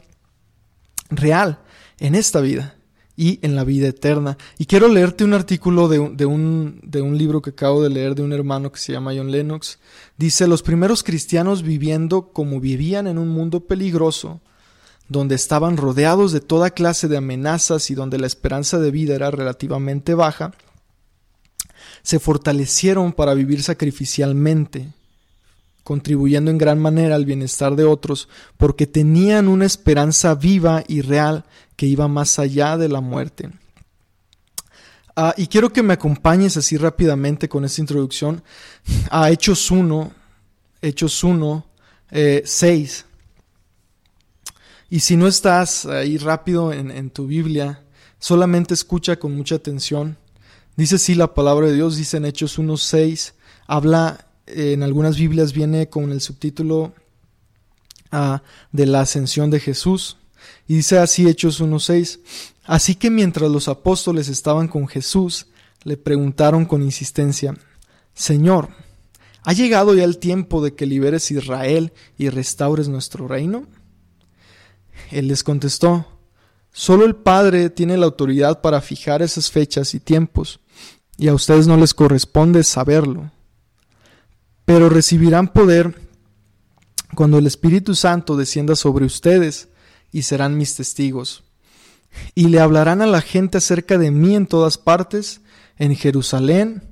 real 1.09 1.59
en 1.99 2.13
esta 2.13 2.41
vida 2.41 2.75
y 3.15 3.39
en 3.41 3.55
la 3.55 3.63
vida 3.63 3.87
eterna. 3.87 4.37
Y 4.57 4.65
quiero 4.65 4.89
leerte 4.89 5.23
un 5.23 5.33
artículo 5.33 5.87
de 5.87 6.25
un 6.25 7.17
libro 7.17 7.41
que 7.41 7.51
acabo 7.51 7.81
de 7.81 7.89
leer 7.89 8.15
de 8.15 8.23
un 8.23 8.33
hermano 8.33 8.69
que 8.69 8.79
se 8.79 8.91
llama 8.91 9.13
John 9.15 9.31
Lennox. 9.31 9.79
Dice, 10.17 10.47
los 10.47 10.61
primeros 10.61 11.03
cristianos 11.03 11.63
viviendo 11.63 12.33
como 12.33 12.59
vivían 12.59 13.07
en 13.07 13.17
un 13.17 13.29
mundo 13.29 13.61
peligroso, 13.61 14.41
donde 15.07 15.35
estaban 15.35 15.77
rodeados 15.77 16.33
de 16.33 16.41
toda 16.41 16.71
clase 16.71 17.07
de 17.07 17.15
amenazas 17.15 17.89
y 17.91 17.95
donde 17.95 18.17
la 18.17 18.27
esperanza 18.27 18.77
de 18.77 18.91
vida 18.91 19.15
era 19.15 19.31
relativamente 19.31 20.15
baja, 20.15 20.51
se 22.05 22.19
fortalecieron 22.19 23.13
para 23.13 23.33
vivir 23.33 23.63
sacrificialmente, 23.63 24.93
contribuyendo 25.83 26.51
en 26.51 26.59
gran 26.59 26.79
manera 26.79 27.15
al 27.15 27.25
bienestar 27.25 27.75
de 27.75 27.83
otros, 27.83 28.29
porque 28.57 28.85
tenían 28.85 29.47
una 29.47 29.65
esperanza 29.65 30.35
viva 30.35 30.83
y 30.87 31.01
real 31.01 31.45
que 31.75 31.87
iba 31.87 32.07
más 32.07 32.37
allá 32.37 32.77
de 32.77 32.89
la 32.89 33.01
muerte. 33.01 33.49
Ah, 35.15 35.33
y 35.35 35.47
quiero 35.47 35.73
que 35.73 35.81
me 35.81 35.95
acompañes 35.95 36.55
así 36.57 36.77
rápidamente 36.77 37.49
con 37.49 37.65
esta 37.65 37.81
introducción 37.81 38.43
a 39.09 39.31
Hechos 39.31 39.71
1, 39.71 40.11
Hechos 40.83 41.23
1, 41.23 41.65
6. 42.43 42.99
Eh, 43.01 43.11
y 44.91 44.99
si 44.99 45.17
no 45.17 45.25
estás 45.25 45.87
ahí 45.87 46.19
rápido 46.19 46.71
en 46.71 47.09
tu 47.09 47.25
Biblia, 47.25 47.81
solamente 48.19 48.75
escucha 48.75 49.15
con 49.15 49.35
mucha 49.35 49.55
atención. 49.55 50.17
Dice 50.75 50.95
así 50.95 51.15
la 51.15 51.33
palabra 51.33 51.67
de 51.67 51.73
Dios, 51.73 51.95
dice 51.95 52.17
en 52.17 52.25
Hechos 52.25 52.57
1, 52.57 52.75
6, 52.75 53.35
habla, 53.65 54.27
en 54.45 54.83
algunas 54.83 55.17
Biblias 55.17 55.53
viene 55.53 55.89
con 55.89 56.11
el 56.11 56.19
subtítulo 56.19 56.93
ah, 58.11 58.43
de 58.71 58.85
la 58.85 59.01
ascensión 59.01 59.49
de 59.49 59.59
Jesús. 59.59 60.17
Y 60.67 60.75
dice 60.75 60.99
así 60.99 61.27
Hechos 61.27 61.61
1.6, 61.61 62.19
así 62.65 62.95
que 62.95 63.09
mientras 63.09 63.49
los 63.49 63.67
apóstoles 63.67 64.27
estaban 64.27 64.67
con 64.67 64.87
Jesús, 64.87 65.47
le 65.83 65.97
preguntaron 65.97 66.65
con 66.65 66.81
insistencia, 66.81 67.55
Señor, 68.13 68.69
¿ha 69.43 69.53
llegado 69.53 69.93
ya 69.93 70.03
el 70.03 70.17
tiempo 70.17 70.63
de 70.63 70.73
que 70.73 70.85
liberes 70.85 71.31
Israel 71.31 71.93
y 72.17 72.29
restaures 72.29 72.87
nuestro 72.87 73.27
reino? 73.27 73.65
Él 75.11 75.27
les 75.27 75.43
contestó, 75.43 76.05
solo 76.71 77.05
el 77.05 77.15
Padre 77.15 77.69
tiene 77.69 77.97
la 77.97 78.05
autoridad 78.05 78.61
para 78.61 78.81
fijar 78.81 79.21
esas 79.21 79.51
fechas 79.51 79.93
y 79.93 79.99
tiempos, 79.99 80.59
y 81.17 81.27
a 81.27 81.33
ustedes 81.33 81.67
no 81.67 81.77
les 81.77 81.93
corresponde 81.93 82.63
saberlo. 82.63 83.31
Pero 84.65 84.89
recibirán 84.89 85.47
poder 85.47 86.01
cuando 87.15 87.37
el 87.37 87.47
Espíritu 87.47 87.95
Santo 87.95 88.35
descienda 88.35 88.75
sobre 88.75 89.05
ustedes, 89.05 89.69
y 90.15 90.21
serán 90.21 90.57
mis 90.57 90.75
testigos. 90.75 91.43
Y 92.35 92.47
le 92.47 92.61
hablarán 92.61 93.01
a 93.01 93.05
la 93.05 93.19
gente 93.19 93.57
acerca 93.57 93.97
de 93.97 94.11
mí 94.11 94.33
en 94.33 94.47
todas 94.47 94.77
partes, 94.77 95.41
en 95.77 95.93
Jerusalén, 95.93 96.83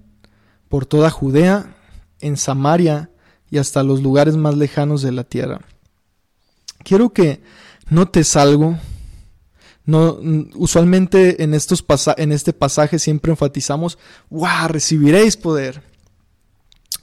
por 0.68 0.86
toda 0.86 1.10
Judea, 1.10 1.74
en 2.20 2.36
Samaria 2.36 3.12
y 3.50 3.60
hasta 3.60 3.82
los 3.82 4.02
lugares 4.02 4.36
más 4.36 4.58
lejanos 4.58 5.02
de 5.02 5.14
la 5.14 5.24
tierra. 5.24 5.62
Quiero 6.84 7.14
que 7.14 7.42
notes 7.90 8.36
algo. 8.36 8.78
Usualmente 9.86 11.44
en, 11.44 11.54
estos 11.54 11.84
en 12.18 12.32
este 12.32 12.54
pasaje 12.54 13.00
siempre 13.00 13.32
enfatizamos, 13.32 13.98
¡Wow! 14.30 14.68
Recibiréis 14.70 15.36
poder. 15.36 15.84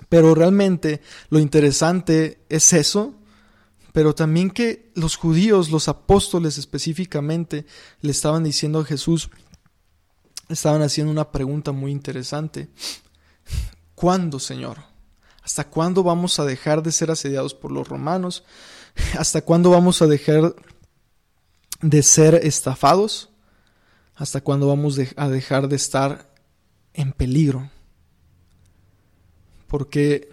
Pero 0.08 0.34
realmente 0.34 1.00
lo 1.28 1.38
interesante 1.38 2.40
es 2.48 2.72
eso, 2.72 3.14
pero 3.92 4.14
también 4.14 4.50
que 4.50 4.90
los 4.94 5.16
judíos, 5.16 5.70
los 5.70 5.88
apóstoles 5.88 6.58
específicamente, 6.58 7.66
le 8.00 8.10
estaban 8.10 8.44
diciendo 8.44 8.80
a 8.80 8.84
Jesús, 8.84 9.30
estaban 10.48 10.82
haciendo 10.82 11.12
una 11.12 11.30
pregunta 11.30 11.72
muy 11.72 11.92
interesante. 11.92 12.70
¿Cuándo, 13.94 14.38
Señor? 14.38 14.78
¿Hasta 15.42 15.68
cuándo 15.68 16.02
vamos 16.02 16.38
a 16.38 16.44
dejar 16.44 16.82
de 16.82 16.92
ser 16.92 17.10
asediados 17.10 17.54
por 17.54 17.70
los 17.70 17.86
romanos? 17.86 18.44
¿Hasta 19.18 19.42
cuándo 19.42 19.70
vamos 19.70 20.02
a 20.02 20.06
dejar 20.06 20.54
de 21.80 22.02
ser 22.02 22.34
estafados? 22.34 23.30
¿Hasta 24.14 24.40
cuándo 24.40 24.68
vamos 24.68 24.98
a 25.16 25.28
dejar 25.28 25.68
de 25.68 25.76
estar 25.76 26.34
en 26.92 27.12
peligro? 27.12 27.70
Porque 29.66 30.28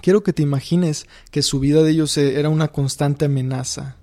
Quiero 0.00 0.22
que 0.22 0.32
te 0.32 0.42
imagines 0.42 1.06
que 1.30 1.42
su 1.42 1.60
vida 1.60 1.82
de 1.82 1.90
ellos 1.90 2.16
era 2.16 2.48
una 2.48 2.68
constante 2.68 3.26
amenaza. 3.26 3.96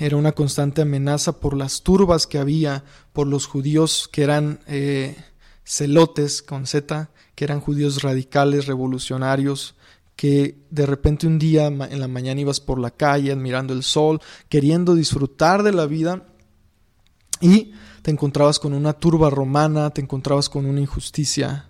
Era 0.00 0.16
una 0.16 0.32
constante 0.32 0.82
amenaza 0.82 1.38
por 1.38 1.56
las 1.56 1.82
turbas 1.82 2.26
que 2.26 2.38
había, 2.38 2.84
por 3.12 3.26
los 3.26 3.46
judíos 3.46 4.08
que 4.10 4.22
eran 4.22 4.60
eh, 4.66 5.16
celotes 5.64 6.42
con 6.42 6.66
Z, 6.66 7.10
que 7.34 7.44
eran 7.44 7.60
judíos 7.60 8.02
radicales, 8.02 8.66
revolucionarios, 8.66 9.76
que 10.16 10.58
de 10.70 10.86
repente 10.86 11.26
un 11.26 11.38
día 11.38 11.66
en 11.66 12.00
la 12.00 12.08
mañana 12.08 12.40
ibas 12.40 12.60
por 12.60 12.78
la 12.78 12.90
calle 12.90 13.32
admirando 13.32 13.72
el 13.72 13.82
sol, 13.82 14.20
queriendo 14.48 14.94
disfrutar 14.94 15.62
de 15.62 15.72
la 15.72 15.86
vida 15.86 16.26
y 17.40 17.72
te 18.02 18.10
encontrabas 18.10 18.58
con 18.58 18.74
una 18.74 18.92
turba 18.92 19.30
romana, 19.30 19.90
te 19.90 20.00
encontrabas 20.00 20.48
con 20.48 20.66
una 20.66 20.80
injusticia 20.80 21.68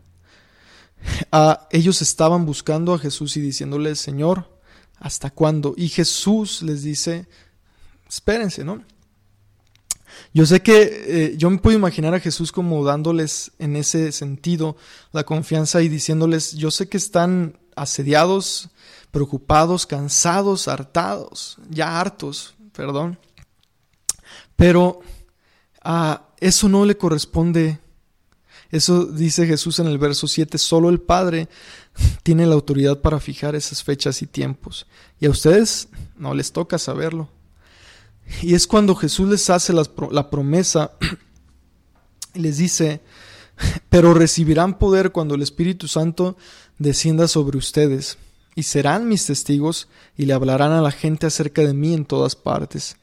ellos 1.70 2.02
estaban 2.02 2.46
buscando 2.46 2.94
a 2.94 2.98
Jesús 2.98 3.36
y 3.36 3.40
diciéndole, 3.40 3.94
Señor, 3.94 4.60
¿hasta 4.98 5.30
cuándo? 5.30 5.74
Y 5.76 5.88
Jesús 5.88 6.62
les 6.62 6.82
dice, 6.82 7.26
espérense, 8.08 8.64
¿no? 8.64 8.84
Yo 10.32 10.46
sé 10.46 10.62
que 10.62 10.82
eh, 11.06 11.34
yo 11.36 11.50
me 11.50 11.58
puedo 11.58 11.76
imaginar 11.76 12.14
a 12.14 12.20
Jesús 12.20 12.52
como 12.52 12.84
dándoles 12.84 13.52
en 13.58 13.74
ese 13.74 14.12
sentido 14.12 14.76
la 15.12 15.24
confianza 15.24 15.82
y 15.82 15.88
diciéndoles, 15.88 16.52
yo 16.52 16.70
sé 16.70 16.88
que 16.88 16.96
están 16.96 17.58
asediados, 17.76 18.68
preocupados, 19.10 19.86
cansados, 19.86 20.68
hartados, 20.68 21.58
ya 21.70 22.00
hartos, 22.00 22.54
perdón, 22.72 23.18
pero 24.56 25.00
a 25.82 26.22
eso 26.40 26.68
no 26.68 26.84
le 26.84 26.96
corresponde 26.96 27.78
eso 28.74 29.04
dice 29.04 29.46
Jesús 29.46 29.78
en 29.78 29.86
el 29.86 29.98
verso 29.98 30.26
7, 30.26 30.58
solo 30.58 30.88
el 30.88 31.00
Padre 31.00 31.48
tiene 32.24 32.44
la 32.44 32.54
autoridad 32.54 33.00
para 33.00 33.20
fijar 33.20 33.54
esas 33.54 33.84
fechas 33.84 34.20
y 34.20 34.26
tiempos. 34.26 34.88
Y 35.20 35.26
a 35.26 35.30
ustedes 35.30 35.86
no 36.16 36.34
les 36.34 36.50
toca 36.50 36.76
saberlo. 36.76 37.28
Y 38.42 38.54
es 38.54 38.66
cuando 38.66 38.96
Jesús 38.96 39.28
les 39.28 39.48
hace 39.48 39.72
la, 39.72 40.28
promesa 40.28 40.90
y 42.34 42.40
les 42.40 42.56
dice, 42.56 43.00
pero 43.90 44.12
recibirán 44.12 44.76
poder 44.76 45.12
cuando 45.12 45.36
el 45.36 45.42
Espíritu 45.42 45.86
Santo 45.86 46.36
descienda 46.78 47.28
sobre 47.28 47.58
ustedes, 47.58 48.18
y 48.54 48.64
serán 48.64 49.08
mis 49.08 49.26
testigos, 49.26 49.88
y 50.16 50.26
le 50.26 50.32
hablarán 50.32 50.72
a 50.72 50.82
la 50.82 50.92
gente 50.92 51.26
acerca 51.26 51.62
de 51.62 51.74
mí 51.74 51.94
en 51.94 52.04
todas 52.04 52.36
partes 52.36 52.96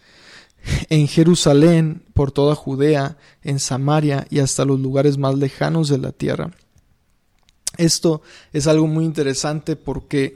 en 0.90 1.08
Jerusalén, 1.08 2.04
por 2.13 2.32
toda 2.32 2.56
Judea, 2.56 3.18
en 3.44 3.60
Samaria 3.60 4.28
y 4.30 4.40
hasta 4.40 4.66
los 4.66 4.80
lugares 4.80 5.18
más 5.18 5.36
lejanos 5.36 5.90
de 5.90 5.98
la 5.98 6.12
tierra. 6.12 6.51
Esto 7.78 8.22
es 8.54 8.68
algo 8.68 8.88
muy 8.88 9.06
interesante 9.06 9.75
porque 9.75 10.36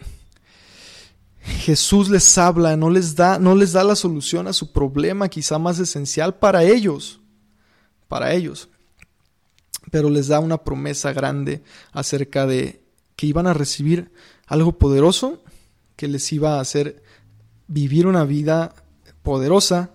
Jesús 1.42 2.10
les 2.10 2.38
habla, 2.38 2.76
no 2.76 2.90
les 2.90 3.16
da, 3.16 3.38
no 3.38 3.56
les 3.56 3.74
da 3.74 3.84
la 3.84 3.96
solución 3.96 4.48
a 4.48 4.54
su 4.54 4.72
problema 4.72 5.30
quizá 5.30 5.60
más 5.60 5.80
esencial 5.80 6.36
para 6.36 6.64
ellos, 6.64 7.20
para 8.08 8.34
ellos, 8.34 8.70
pero 9.92 10.10
les 10.10 10.28
da 10.28 10.40
una 10.40 10.64
promesa 10.64 11.14
grande 11.14 11.62
acerca 11.92 12.48
de 12.48 12.82
que 13.16 13.28
iban 13.28 13.48
a 13.48 13.54
recibir 13.54 14.12
algo 14.48 14.78
poderoso 14.78 15.42
que 15.96 16.08
les 16.08 16.32
iba 16.34 16.58
a 16.58 16.60
hacer 16.60 17.02
vivir 17.68 18.08
una 18.08 18.26
vida 18.26 18.76
poderosa 19.24 19.92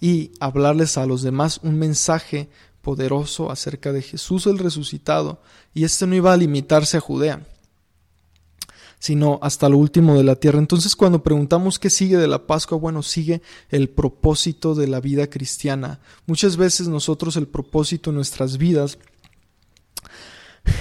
y 0.00 0.32
hablarles 0.40 0.98
a 0.98 1.06
los 1.06 1.22
demás 1.22 1.60
un 1.62 1.78
mensaje 1.78 2.48
poderoso 2.82 3.50
acerca 3.50 3.92
de 3.92 4.02
Jesús 4.02 4.46
el 4.46 4.58
resucitado, 4.58 5.40
y 5.72 5.84
este 5.84 6.06
no 6.06 6.14
iba 6.14 6.32
a 6.32 6.36
limitarse 6.36 6.98
a 6.98 7.00
Judea, 7.00 7.46
sino 8.98 9.38
hasta 9.42 9.70
lo 9.70 9.78
último 9.78 10.16
de 10.16 10.24
la 10.24 10.36
tierra. 10.36 10.58
Entonces 10.58 10.94
cuando 10.94 11.22
preguntamos 11.22 11.78
qué 11.78 11.88
sigue 11.88 12.18
de 12.18 12.28
la 12.28 12.46
Pascua, 12.46 12.76
bueno, 12.76 13.02
sigue 13.02 13.40
el 13.70 13.88
propósito 13.88 14.74
de 14.74 14.86
la 14.86 15.00
vida 15.00 15.28
cristiana. 15.28 16.00
Muchas 16.26 16.58
veces 16.58 16.88
nosotros 16.88 17.36
el 17.36 17.48
propósito 17.48 18.10
en 18.10 18.16
nuestras 18.16 18.58
vidas 18.58 18.98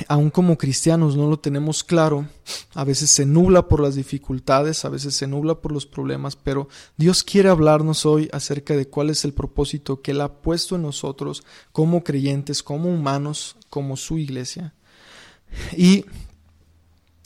aún 0.07 0.29
como 0.29 0.57
cristianos 0.57 1.15
no 1.15 1.29
lo 1.29 1.39
tenemos 1.39 1.83
claro, 1.83 2.27
a 2.73 2.83
veces 2.83 3.11
se 3.11 3.25
nubla 3.25 3.67
por 3.67 3.79
las 3.79 3.95
dificultades, 3.95 4.85
a 4.85 4.89
veces 4.89 5.15
se 5.15 5.27
nubla 5.27 5.55
por 5.55 5.71
los 5.71 5.85
problemas, 5.85 6.35
pero 6.35 6.67
Dios 6.97 7.23
quiere 7.23 7.49
hablarnos 7.49 8.05
hoy 8.05 8.29
acerca 8.31 8.75
de 8.75 8.87
cuál 8.87 9.09
es 9.09 9.25
el 9.25 9.33
propósito 9.33 10.01
que 10.01 10.11
Él 10.11 10.21
ha 10.21 10.33
puesto 10.41 10.75
en 10.75 10.83
nosotros 10.83 11.43
como 11.71 12.03
creyentes, 12.03 12.63
como 12.63 12.89
humanos, 12.89 13.55
como 13.69 13.97
su 13.97 14.17
iglesia. 14.17 14.73
Y 15.75 16.05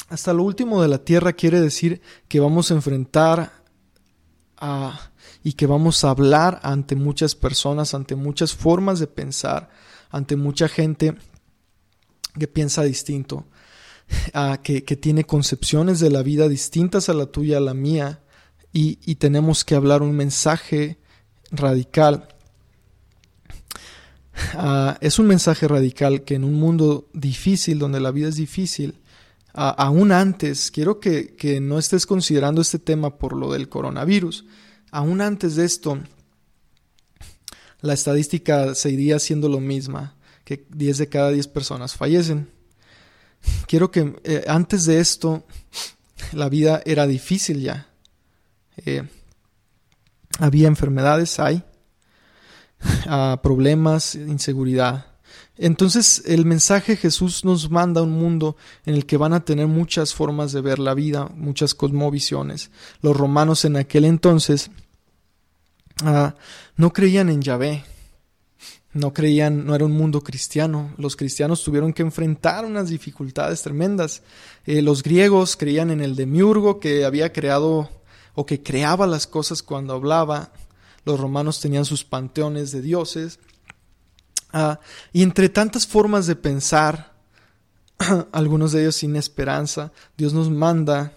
hasta 0.10 0.34
lo 0.34 0.44
último 0.44 0.82
de 0.82 0.88
la 0.88 1.00
tierra 1.00 1.34
quiere 1.34 1.60
decir 1.60 2.02
que 2.28 2.40
vamos 2.40 2.72
a 2.72 2.76
enfrentar 2.76 3.52
a, 4.58 5.12
y 5.44 5.54
que 5.54 5.68
vamos 5.68 6.04
a 6.04 6.10
hablar 6.10 6.60
ante 6.64 6.96
muchas 6.96 7.36
personas, 7.36 7.94
ante 7.94 8.16
muchas 8.16 8.54
formas 8.54 9.00
de 9.00 9.08
pensar, 9.08 9.70
ante 10.10 10.36
mucha 10.36 10.68
gente 10.68 11.16
que 12.38 12.48
piensa 12.48 12.84
distinto, 12.84 13.46
que, 14.64 14.84
que, 14.84 14.96
tiene 14.96 15.26
concepciones 15.26 16.00
de 16.00 16.10
la 16.10 16.24
vida 16.24 16.48
distintas 16.48 17.10
a 17.10 17.14
la 17.14 17.26
tuya, 17.26 17.58
a 17.58 17.62
la 17.62 17.74
mía, 17.74 18.22
y, 18.72 19.00
y 19.06 19.16
tenemos 19.16 19.66
que 19.66 19.76
hablar 19.76 20.02
un 20.02 20.16
mensaje 20.16 20.98
radical. 21.52 22.28
Ah, 24.54 24.98
es 25.02 25.20
un 25.20 25.28
mensaje 25.28 25.68
radical 25.68 26.24
que 26.24 26.36
en 26.36 26.44
un 26.44 26.54
mundo 26.56 27.10
difícil, 27.14 27.80
donde 27.80 28.00
la 28.00 28.12
vida 28.12 28.30
es 28.30 28.36
difícil, 28.36 29.00
aún 29.54 30.12
antes, 30.12 30.70
quiero 30.70 31.00
que, 31.00 31.36
que, 31.36 31.60
no 31.60 31.80
estés 31.80 32.06
considerando 32.06 32.62
este 32.62 32.78
tema 32.78 33.18
por 33.18 33.36
lo 33.36 33.52
del 33.52 33.70
coronavirus, 33.70 34.46
aún 34.92 35.22
antes 35.22 35.56
de 35.56 35.66
esto, 35.66 36.00
la 37.82 37.94
estadística 37.94 38.76
seguiría 38.76 39.18
siendo 39.18 39.50
lo 39.50 39.60
misma, 39.60 40.16
que 40.48 40.66
10 40.70 41.00
de 41.00 41.10
cada 41.10 41.32
10 41.32 41.46
personas 41.50 41.94
fallecen. 41.94 42.50
Quiero 43.68 43.92
que 43.92 44.16
eh, 44.24 44.46
antes 44.48 44.86
de 44.86 45.02
esto, 45.02 45.44
la 46.32 46.48
vida 46.48 46.82
era 46.86 47.06
difícil 47.06 47.60
ya. 47.60 47.90
Eh, 48.78 49.04
había 50.40 50.70
enfermedades, 50.70 51.38
hay, 51.42 51.66
problemas, 53.44 54.16
inseguridad. 54.16 55.08
Entonces 55.58 56.24
el 56.26 56.46
mensaje 56.46 56.96
Jesús 56.96 57.44
nos 57.44 57.70
manda 57.70 58.00
a 58.00 58.06
un 58.06 58.12
mundo 58.12 58.56
en 58.86 58.96
el 58.96 59.06
que 59.06 59.18
van 59.18 59.34
a 59.34 59.44
tener 59.44 59.68
muchas 59.68 60.14
formas 60.14 60.54
de 60.54 60.62
ver 60.62 60.80
la 60.80 60.94
vida, 60.94 61.30
muchas 61.36 61.76
cosmovisiones. 61.76 62.72
Los 63.02 63.18
romanos 63.18 63.66
en 63.66 63.76
aquel 63.76 64.06
entonces 64.06 64.72
ah, 66.06 66.36
no 66.78 66.94
creían 66.94 67.28
en 67.28 67.42
Yahvé, 67.42 67.84
no 68.98 69.14
creían, 69.14 69.66
no 69.66 69.76
era 69.76 69.86
un 69.86 69.92
mundo 69.92 70.22
cristiano. 70.22 70.94
Los 70.98 71.16
cristianos 71.16 71.64
tuvieron 71.64 71.94
que 71.94 72.02
enfrentar 72.02 72.66
unas 72.66 72.90
dificultades 72.90 73.62
tremendas. 73.62 74.24
Eh, 74.66 74.82
los 74.82 75.04
griegos 75.04 75.56
creían 75.56 75.92
en 75.92 76.02
el 76.02 76.16
demiurgo 76.16 76.80
que 76.80 77.06
había 77.06 77.32
creado 77.32 77.90
o 78.34 78.46
que 78.46 78.62
creaba 78.62 79.08
las 79.08 79.28
cosas 79.28 79.64
cuando 79.64 79.94
hablaba. 79.94 80.52
Los 81.06 81.20
romanos 81.20 81.60
tenían 81.60 81.86
sus 81.86 82.04
panteones 82.04 82.72
de 82.72 82.82
dioses. 82.82 83.40
Ah, 84.52 84.80
y 85.14 85.24
entre 85.24 85.50
tantas 85.50 85.86
formas 85.86 86.28
de 86.28 86.36
pensar, 86.36 87.14
algunos 88.32 88.72
de 88.72 88.82
ellos 88.82 88.96
sin 88.96 89.16
esperanza, 89.16 89.92
Dios 90.18 90.34
nos 90.34 90.50
manda 90.50 91.14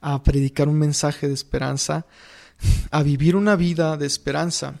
a 0.00 0.22
predicar 0.22 0.68
un 0.68 0.78
mensaje 0.78 1.28
de 1.28 1.34
esperanza, 1.34 2.06
a 2.90 3.02
vivir 3.02 3.36
una 3.36 3.56
vida 3.56 3.96
de 3.96 4.06
esperanza, 4.06 4.74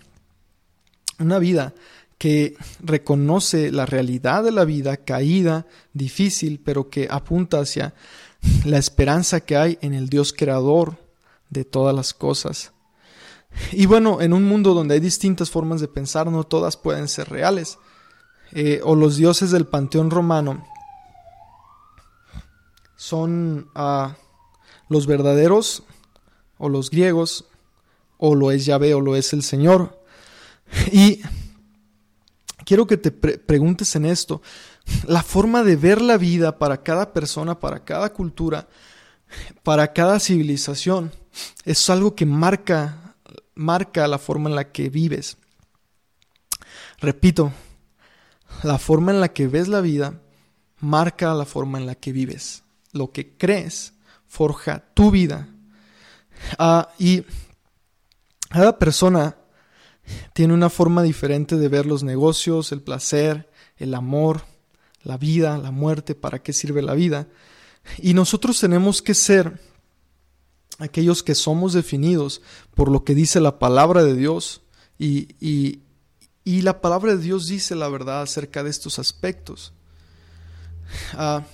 una 1.18 1.38
vida 1.38 1.74
que 2.22 2.54
reconoce 2.78 3.72
la 3.72 3.84
realidad 3.84 4.44
de 4.44 4.52
la 4.52 4.64
vida 4.64 4.96
caída, 4.96 5.66
difícil, 5.92 6.60
pero 6.64 6.88
que 6.88 7.08
apunta 7.10 7.58
hacia 7.58 7.94
la 8.64 8.78
esperanza 8.78 9.40
que 9.40 9.56
hay 9.56 9.76
en 9.80 9.92
el 9.92 10.08
Dios 10.08 10.32
creador 10.32 10.98
de 11.50 11.64
todas 11.64 11.92
las 11.92 12.14
cosas. 12.14 12.70
Y 13.72 13.86
bueno, 13.86 14.20
en 14.20 14.34
un 14.34 14.44
mundo 14.44 14.72
donde 14.72 14.94
hay 14.94 15.00
distintas 15.00 15.50
formas 15.50 15.80
de 15.80 15.88
pensar, 15.88 16.30
no 16.30 16.44
todas 16.44 16.76
pueden 16.76 17.08
ser 17.08 17.28
reales. 17.28 17.80
Eh, 18.52 18.80
o 18.84 18.94
los 18.94 19.16
dioses 19.16 19.50
del 19.50 19.66
panteón 19.66 20.08
romano 20.08 20.64
son 22.94 23.68
ah, 23.74 24.14
los 24.88 25.08
verdaderos, 25.08 25.82
o 26.56 26.68
los 26.68 26.88
griegos, 26.88 27.46
o 28.16 28.36
lo 28.36 28.52
es 28.52 28.64
Yahvé, 28.64 28.94
o 28.94 29.00
lo 29.00 29.16
es 29.16 29.32
el 29.32 29.42
Señor. 29.42 30.00
Y 30.92 31.20
quiero 32.72 32.86
que 32.86 32.96
te 32.96 33.10
preguntes 33.10 33.96
en 33.96 34.06
esto, 34.06 34.40
la 35.06 35.22
forma 35.22 35.62
de 35.62 35.76
ver 35.76 36.00
la 36.00 36.16
vida 36.16 36.58
para 36.58 36.82
cada 36.82 37.12
persona, 37.12 37.60
para 37.60 37.84
cada 37.84 38.14
cultura, 38.14 38.66
para 39.62 39.92
cada 39.92 40.18
civilización, 40.18 41.12
es 41.66 41.90
algo 41.90 42.14
que 42.14 42.24
marca, 42.24 43.14
marca 43.54 44.08
la 44.08 44.16
forma 44.16 44.48
en 44.48 44.56
la 44.56 44.72
que 44.72 44.88
vives. 44.88 45.36
Repito, 46.98 47.52
la 48.62 48.78
forma 48.78 49.12
en 49.12 49.20
la 49.20 49.34
que 49.34 49.48
ves 49.48 49.68
la 49.68 49.82
vida 49.82 50.22
marca 50.80 51.34
la 51.34 51.44
forma 51.44 51.76
en 51.76 51.84
la 51.84 51.96
que 51.96 52.10
vives. 52.10 52.62
Lo 52.92 53.12
que 53.12 53.36
crees 53.36 53.92
forja 54.26 54.82
tu 54.94 55.10
vida. 55.10 55.46
Ah, 56.58 56.88
y 56.98 57.22
cada 58.48 58.78
persona 58.78 59.36
tiene 60.32 60.54
una 60.54 60.70
forma 60.70 61.02
diferente 61.02 61.56
de 61.56 61.68
ver 61.68 61.86
los 61.86 62.02
negocios, 62.02 62.72
el 62.72 62.82
placer, 62.82 63.50
el 63.76 63.94
amor, 63.94 64.42
la 65.04 65.16
vida, 65.16 65.58
la 65.58 65.70
muerte, 65.70 66.14
para 66.14 66.42
qué 66.42 66.52
sirve 66.52 66.82
la 66.82 66.94
vida. 66.94 67.28
Y 67.98 68.14
nosotros 68.14 68.60
tenemos 68.60 69.02
que 69.02 69.14
ser 69.14 69.60
aquellos 70.78 71.22
que 71.22 71.34
somos 71.34 71.72
definidos 71.72 72.42
por 72.74 72.90
lo 72.90 73.04
que 73.04 73.14
dice 73.14 73.40
la 73.40 73.58
palabra 73.58 74.04
de 74.04 74.14
Dios 74.14 74.62
y, 74.98 75.34
y, 75.40 75.82
y 76.44 76.62
la 76.62 76.80
palabra 76.80 77.14
de 77.14 77.22
Dios 77.22 77.46
dice 77.46 77.74
la 77.74 77.88
verdad 77.88 78.22
acerca 78.22 78.62
de 78.62 78.70
estos 78.70 78.98
aspectos. 78.98 79.72
Ah, 81.14 81.44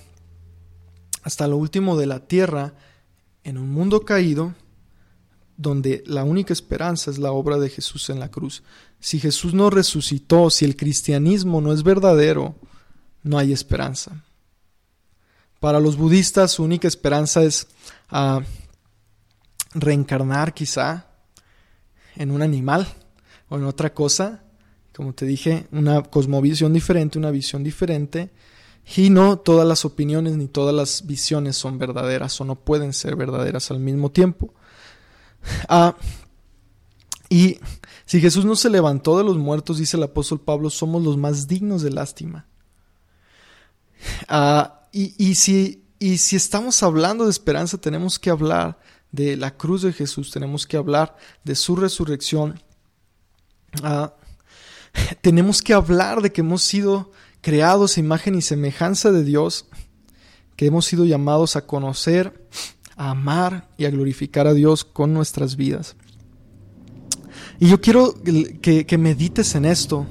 hasta 1.22 1.46
lo 1.46 1.56
último 1.56 1.96
de 1.96 2.06
la 2.06 2.26
tierra, 2.26 2.74
en 3.44 3.58
un 3.58 3.70
mundo 3.70 4.04
caído, 4.04 4.54
donde 5.58 6.04
la 6.06 6.22
única 6.22 6.52
esperanza 6.52 7.10
es 7.10 7.18
la 7.18 7.32
obra 7.32 7.58
de 7.58 7.68
Jesús 7.68 8.08
en 8.10 8.20
la 8.20 8.30
cruz. 8.30 8.62
Si 9.00 9.18
Jesús 9.18 9.52
no 9.54 9.70
resucitó, 9.70 10.50
si 10.50 10.64
el 10.64 10.76
cristianismo 10.76 11.60
no 11.60 11.72
es 11.72 11.82
verdadero, 11.82 12.54
no 13.24 13.38
hay 13.38 13.52
esperanza. 13.52 14.24
Para 15.58 15.80
los 15.80 15.96
budistas 15.96 16.52
su 16.52 16.62
única 16.62 16.86
esperanza 16.86 17.42
es 17.42 17.66
ah, 18.08 18.40
reencarnar 19.74 20.54
quizá 20.54 21.08
en 22.14 22.30
un 22.30 22.42
animal 22.42 22.86
o 23.48 23.56
en 23.56 23.64
otra 23.64 23.92
cosa, 23.92 24.44
como 24.94 25.12
te 25.12 25.26
dije, 25.26 25.66
una 25.72 26.02
cosmovisión 26.04 26.72
diferente, 26.72 27.18
una 27.18 27.32
visión 27.32 27.64
diferente, 27.64 28.30
y 28.96 29.10
no 29.10 29.38
todas 29.38 29.66
las 29.66 29.84
opiniones 29.84 30.36
ni 30.36 30.46
todas 30.46 30.74
las 30.74 31.04
visiones 31.04 31.56
son 31.56 31.78
verdaderas 31.78 32.40
o 32.40 32.44
no 32.44 32.54
pueden 32.54 32.92
ser 32.92 33.16
verdaderas 33.16 33.72
al 33.72 33.80
mismo 33.80 34.12
tiempo. 34.12 34.54
Ah, 35.68 35.96
y 37.30 37.58
si 38.06 38.20
Jesús 38.20 38.44
no 38.44 38.56
se 38.56 38.70
levantó 38.70 39.18
de 39.18 39.24
los 39.24 39.36
muertos, 39.36 39.78
dice 39.78 39.96
el 39.96 40.02
apóstol 40.02 40.40
Pablo, 40.40 40.70
somos 40.70 41.02
los 41.02 41.16
más 41.16 41.46
dignos 41.46 41.82
de 41.82 41.90
lástima. 41.90 42.46
Ah, 44.28 44.88
y, 44.92 45.34
si, 45.34 45.84
estamos 46.00 46.82
hablando 46.82 47.24
de 47.24 47.30
esperanza, 47.30 47.78
tenemos 47.78 48.18
que 48.18 48.30
hablar 48.30 48.78
de 49.12 49.36
la 49.36 49.56
cruz 49.56 49.82
de 49.82 49.92
Jesús, 49.92 50.30
tenemos 50.30 50.66
que 50.66 50.76
hablar 50.76 51.16
de 51.44 51.54
su 51.54 51.76
resurrección. 51.76 52.62
Ah, 53.82 54.14
tenemos 55.20 55.60
que 55.60 55.74
hablar 55.74 56.22
de 56.22 56.32
que 56.32 56.40
hemos 56.40 56.62
sido 56.62 57.12
creados 57.40 57.96
a 57.96 58.00
imagen 58.00 58.34
y 58.34 58.42
semejanza 58.42 59.12
de 59.12 59.22
Dios, 59.22 59.66
que 60.56 60.66
hemos 60.66 60.86
sido 60.86 61.04
llamados 61.04 61.56
a 61.56 61.66
conocer, 61.66 62.48
a 62.98 63.10
amar 63.10 63.68
y 63.78 63.86
a 63.86 63.90
glorificar 63.90 64.46
a 64.46 64.52
Dios 64.52 64.84
con 64.84 65.14
nuestras 65.14 65.56
vidas. 65.56 65.96
Y 67.58 67.68
yo 67.68 67.80
quiero 67.80 68.14
que, 68.60 68.84
que 68.86 68.98
medites 68.98 69.54
en 69.54 69.64
esto. 69.64 70.06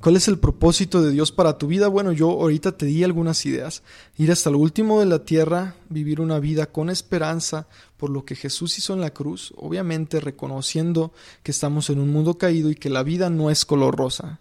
¿Cuál 0.00 0.16
es 0.16 0.28
el 0.28 0.38
propósito 0.38 1.02
de 1.02 1.10
Dios 1.10 1.30
para 1.30 1.58
tu 1.58 1.66
vida? 1.66 1.88
Bueno, 1.88 2.12
yo 2.12 2.30
ahorita 2.30 2.72
te 2.72 2.86
di 2.86 3.04
algunas 3.04 3.44
ideas. 3.44 3.82
Ir 4.16 4.32
hasta 4.32 4.48
el 4.48 4.56
último 4.56 5.00
de 5.00 5.04
la 5.04 5.24
tierra, 5.24 5.74
vivir 5.90 6.22
una 6.22 6.38
vida 6.38 6.66
con 6.66 6.88
esperanza 6.88 7.66
por 7.98 8.08
lo 8.08 8.24
que 8.24 8.34
Jesús 8.34 8.78
hizo 8.78 8.94
en 8.94 9.02
la 9.02 9.10
cruz, 9.10 9.52
obviamente 9.56 10.20
reconociendo 10.20 11.12
que 11.42 11.50
estamos 11.50 11.90
en 11.90 12.00
un 12.00 12.10
mundo 12.10 12.38
caído 12.38 12.70
y 12.70 12.76
que 12.76 12.88
la 12.88 13.02
vida 13.02 13.28
no 13.28 13.50
es 13.50 13.66
color 13.66 13.96
rosa. 13.96 14.40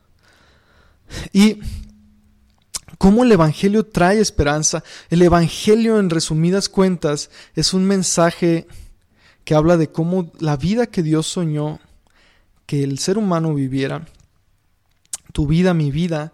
Y 1.34 1.60
cómo 2.98 3.24
el 3.24 3.32
Evangelio 3.32 3.86
trae 3.86 4.20
esperanza. 4.20 4.84
El 5.10 5.22
Evangelio, 5.22 6.00
en 6.00 6.10
resumidas 6.10 6.70
cuentas, 6.70 7.30
es 7.56 7.74
un 7.74 7.86
mensaje 7.86 8.68
que 9.44 9.56
habla 9.56 9.78
de 9.78 9.92
cómo 9.92 10.32
la 10.40 10.58
vida 10.58 10.88
que 10.88 11.04
Dios 11.04 11.28
soñó 11.28 11.80
que 12.66 12.84
el 12.84 13.00
ser 13.00 13.18
humano 13.18 13.54
viviera 13.54 14.06
tu 15.34 15.48
vida, 15.48 15.74
mi 15.74 15.92
vida, 15.92 16.34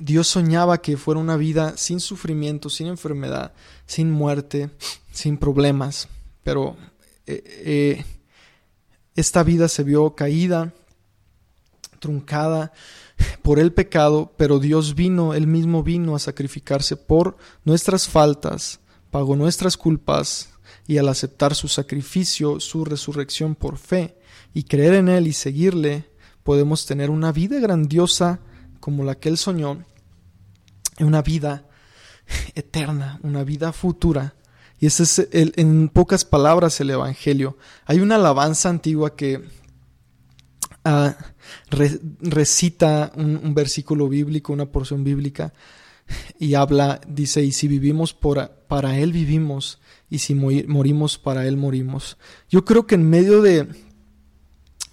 Dios 0.00 0.26
soñaba 0.28 0.78
que 0.78 0.96
fuera 0.96 1.20
una 1.20 1.36
vida 1.36 1.76
sin 1.76 2.00
sufrimiento, 2.00 2.70
sin 2.70 2.88
enfermedad, 2.88 3.52
sin 3.86 4.10
muerte, 4.10 4.70
sin 5.12 5.36
problemas. 5.38 6.08
Pero 6.42 6.76
eh, 7.26 7.42
eh, 7.46 8.04
esta 9.14 9.42
vida 9.42 9.68
se 9.68 9.84
vio 9.84 10.14
caída, 10.14 10.72
truncada 12.00 12.72
por 13.42 13.58
el 13.58 13.72
pecado, 13.72 14.32
pero 14.36 14.58
Dios 14.58 14.94
vino, 14.94 15.34
Él 15.34 15.46
mismo 15.46 15.82
vino 15.82 16.14
a 16.14 16.18
sacrificarse 16.18 16.96
por 16.96 17.36
nuestras 17.64 18.08
faltas, 18.08 18.80
pagó 19.10 19.36
nuestras 19.36 19.76
culpas, 19.76 20.50
y 20.86 20.98
al 20.98 21.08
aceptar 21.08 21.54
su 21.54 21.68
sacrificio, 21.68 22.60
su 22.60 22.84
resurrección 22.84 23.54
por 23.54 23.76
fe, 23.76 24.18
y 24.54 24.64
creer 24.64 24.94
en 24.94 25.08
Él 25.08 25.26
y 25.26 25.32
seguirle, 25.32 26.10
podemos 26.42 26.86
tener 26.86 27.10
una 27.10 27.30
vida 27.30 27.60
grandiosa 27.60 28.40
como 28.80 29.04
la 29.04 29.14
que 29.14 29.28
Él 29.28 29.36
soñó, 29.36 29.84
una 30.98 31.22
vida 31.22 31.66
eterna, 32.54 33.20
una 33.22 33.44
vida 33.44 33.72
futura. 33.72 34.34
Y 34.80 34.86
ese 34.86 35.02
es 35.02 35.28
el, 35.32 35.52
en 35.56 35.88
pocas 35.88 36.24
palabras 36.24 36.80
el 36.80 36.90
Evangelio. 36.90 37.58
Hay 37.84 38.00
una 38.00 38.14
alabanza 38.14 38.68
antigua 38.68 39.16
que 39.16 39.42
recita 41.70 43.12
un, 43.16 43.54
versículo 43.54 44.08
bíblico, 44.08 44.52
una 44.52 44.66
porción 44.66 45.04
bíblica, 45.04 45.52
y 46.38 46.54
habla, 46.54 47.00
dice, 47.06 47.42
y 47.42 47.52
si 47.52 47.68
vivimos 47.68 48.14
para 48.14 48.98
Él 48.98 49.12
vivimos, 49.12 49.78
y 50.10 50.18
si 50.18 50.34
morimos 50.34 51.18
para 51.18 51.46
Él 51.46 51.56
morimos. 51.56 52.16
Yo 52.48 52.64
creo 52.64 52.86
que 52.86 52.94
en 52.94 53.08
medio 53.08 53.42
de 53.42 53.68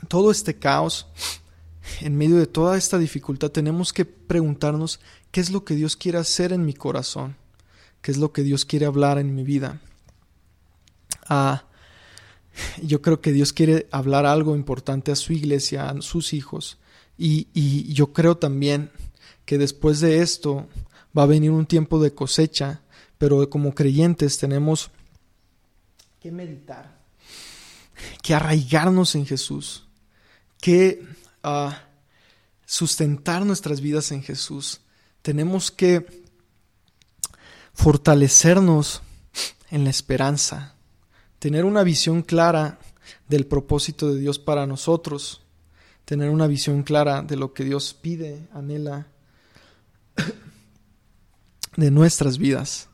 todo 0.08 0.32
este 0.32 0.56
caos, 0.56 1.08
en 2.02 2.18
medio 2.18 2.38
de 2.38 2.48
toda 2.48 2.78
esta 2.78 2.98
dificultad, 2.98 3.52
tenemos 3.52 3.94
que 3.94 4.06
preguntarnos 4.06 5.00
qué 5.32 5.42
es 5.42 5.52
lo 5.52 5.64
que 5.64 5.76
Dios 5.76 5.96
quiere 5.96 6.18
hacer 6.18 6.52
en 6.52 6.66
mi 6.66 6.74
corazón, 6.74 7.36
qué 8.02 8.12
es 8.12 8.18
lo 8.18 8.34
que 8.34 8.44
Dios 8.44 8.66
quiere 8.66 8.86
hablar 8.86 9.18
en 9.18 9.34
mi 9.34 9.44
vida. 9.44 9.82
Ah, 11.28 11.66
yo 12.82 13.02
creo 13.02 13.22
que 13.22 13.32
Dios 13.32 13.54
quiere 13.54 13.88
hablar 13.92 14.26
algo 14.26 14.56
importante 14.56 15.12
a 15.12 15.16
su 15.16 15.34
iglesia, 15.34 15.90
a 15.90 16.02
sus 16.02 16.34
hijos, 16.34 16.78
y, 17.18 17.48
y 17.54 17.94
yo 17.94 18.14
creo 18.14 18.38
también 18.38 18.92
que 19.46 19.58
después 19.58 20.00
de 20.00 20.22
esto 20.22 20.68
va 21.18 21.24
a 21.24 21.28
venir 21.28 21.52
un 21.52 21.66
tiempo 21.66 22.02
de 22.02 22.14
cosecha, 22.14 22.82
pero 23.18 23.50
como 23.50 23.74
creyentes 23.74 24.38
tenemos 24.38 24.92
que 26.20 26.32
meditar, 26.32 27.00
que 28.22 28.34
arraigarnos 28.34 29.16
en 29.16 29.26
Jesús, 29.26 29.88
que 30.60 31.06
uh, 31.44 31.72
sustentar 32.66 33.46
nuestras 33.46 33.80
vidas 33.80 34.12
en 34.12 34.24
Jesús. 34.24 34.82
Tenemos 35.22 35.72
que 35.72 36.24
fortalecernos 37.74 39.02
en 39.70 39.84
la 39.84 39.90
esperanza, 39.90 40.75
tener 41.46 41.64
una 41.64 41.84
visión 41.84 42.24
clara 42.24 42.80
del 43.30 43.46
propósito 43.46 44.12
de 44.12 44.20
Dios 44.20 44.40
para 44.40 44.66
nosotros, 44.66 45.44
tener 46.04 46.32
una 46.32 46.48
visión 46.48 46.82
clara 46.82 47.22
de 47.22 47.36
lo 47.36 47.54
que 47.54 47.64
Dios 47.64 47.94
pide, 47.94 48.48
anhela 48.52 49.06
de 51.78 51.92
nuestras 51.92 52.40
vidas. 52.40 52.90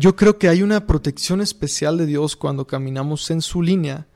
Yo 0.00 0.16
creo 0.16 0.40
que 0.40 0.48
hay 0.48 0.64
una 0.64 0.88
protección 0.88 1.40
especial 1.40 1.98
de 1.98 2.06
Dios 2.06 2.34
cuando 2.34 2.66
caminamos 2.66 3.30
en 3.30 3.42
su 3.42 3.62
línea 3.62 4.08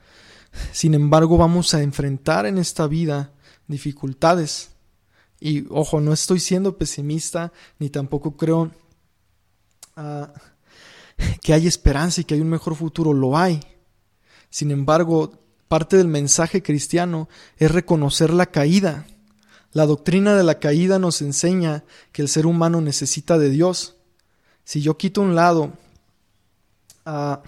sin 0.73 0.93
embargo, 0.93 1.37
vamos 1.37 1.73
a 1.73 1.81
enfrentar 1.81 2.45
en 2.47 2.57
esta 2.57 2.85
vida 2.85 3.31
dificultades. 3.67 4.71
Y 5.39 5.65
ojo, 5.69 6.01
no 6.01 6.11
estoy 6.11 6.41
siendo 6.41 6.77
pesimista, 6.77 7.53
ni 7.77 7.89
tampoco 7.89 8.35
creo 8.35 8.71
ah, 9.95 10.33
que 11.41 11.53
hay 11.53 11.67
esperanza 11.67 12.21
y 12.21 12.23
que 12.23 12.35
hay 12.35 12.41
un 12.41 12.49
mejor 12.49 12.75
futuro. 12.75 13.13
Lo 13.13 13.37
hay. 13.37 13.59
Sin 14.49 14.71
embargo, 14.71 15.39
parte 15.67 15.97
del 15.97 16.07
mensaje 16.07 16.61
cristiano 16.63 17.29
es 17.57 17.71
reconocer 17.71 18.31
la 18.31 18.47
caída. 18.47 19.05
La 19.71 19.85
doctrina 19.85 20.35
de 20.35 20.43
la 20.43 20.59
caída 20.59 20.97
nos 20.97 21.21
enseña 21.21 21.83
que 22.11 22.21
el 22.21 22.27
ser 22.27 22.47
humano 22.47 22.81
necesita 22.81 23.37
de 23.37 23.49
Dios. 23.49 23.95
Si 24.63 24.81
yo 24.81 24.97
quito 24.97 25.21
un 25.21 25.35
lado 25.35 25.73
a 27.05 27.41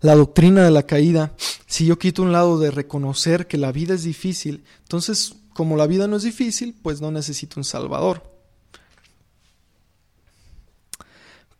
la 0.00 0.14
doctrina 0.14 0.64
de 0.64 0.70
la 0.70 0.82
caída, 0.84 1.34
si 1.66 1.86
yo 1.86 1.98
quito 1.98 2.22
un 2.22 2.32
lado 2.32 2.58
de 2.58 2.70
reconocer 2.70 3.46
que 3.46 3.58
la 3.58 3.70
vida 3.70 3.94
es 3.94 4.02
difícil, 4.02 4.64
entonces 4.82 5.34
como 5.52 5.76
la 5.76 5.86
vida 5.86 6.08
no 6.08 6.16
es 6.16 6.22
difícil, 6.22 6.74
pues 6.82 7.00
no 7.00 7.10
necesito 7.10 7.60
un 7.60 7.64
Salvador. 7.64 8.22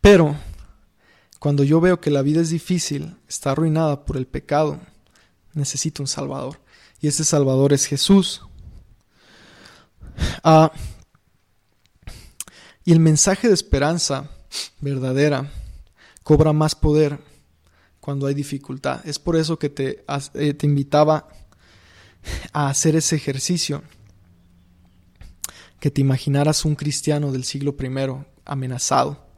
Pero 0.01 0.35
cuando 1.41 1.63
yo 1.63 1.81
veo 1.81 1.99
que 1.99 2.11
la 2.11 2.21
vida 2.21 2.39
es 2.39 2.51
difícil, 2.51 3.17
está 3.27 3.53
arruinada 3.53 4.05
por 4.05 4.15
el 4.15 4.27
pecado, 4.27 4.79
necesito 5.55 6.03
un 6.03 6.07
Salvador. 6.07 6.61
Y 6.99 7.07
ese 7.07 7.23
Salvador 7.23 7.73
es 7.73 7.87
Jesús. 7.87 8.43
Ah, 10.43 10.71
y 12.85 12.91
el 12.91 12.99
mensaje 12.99 13.47
de 13.47 13.55
esperanza 13.55 14.29
verdadera 14.81 15.51
cobra 16.21 16.53
más 16.53 16.75
poder 16.75 17.17
cuando 17.99 18.27
hay 18.27 18.35
dificultad. 18.35 19.01
Es 19.03 19.17
por 19.17 19.35
eso 19.35 19.57
que 19.57 19.69
te, 19.69 20.05
eh, 20.35 20.57
invitaba 20.61 21.27
a 22.53 22.69
hacer 22.69 22.95
ese 22.95 23.15
ejercicio, 23.15 23.81
que 25.79 25.89
te 25.89 26.01
imaginaras 26.01 26.65
un 26.65 26.75
cristiano 26.75 27.31
del 27.31 27.45
siglo 27.45 27.75
I 27.79 28.25
amenazado. 28.45 29.30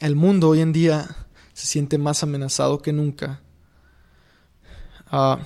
El 0.00 0.16
mundo 0.16 0.48
hoy 0.48 0.60
en 0.60 0.72
día 0.72 1.26
se 1.52 1.66
siente 1.66 1.98
más 1.98 2.22
amenazado 2.22 2.82
que 2.82 2.92
nunca. 2.92 3.40
Ah, 5.06 5.38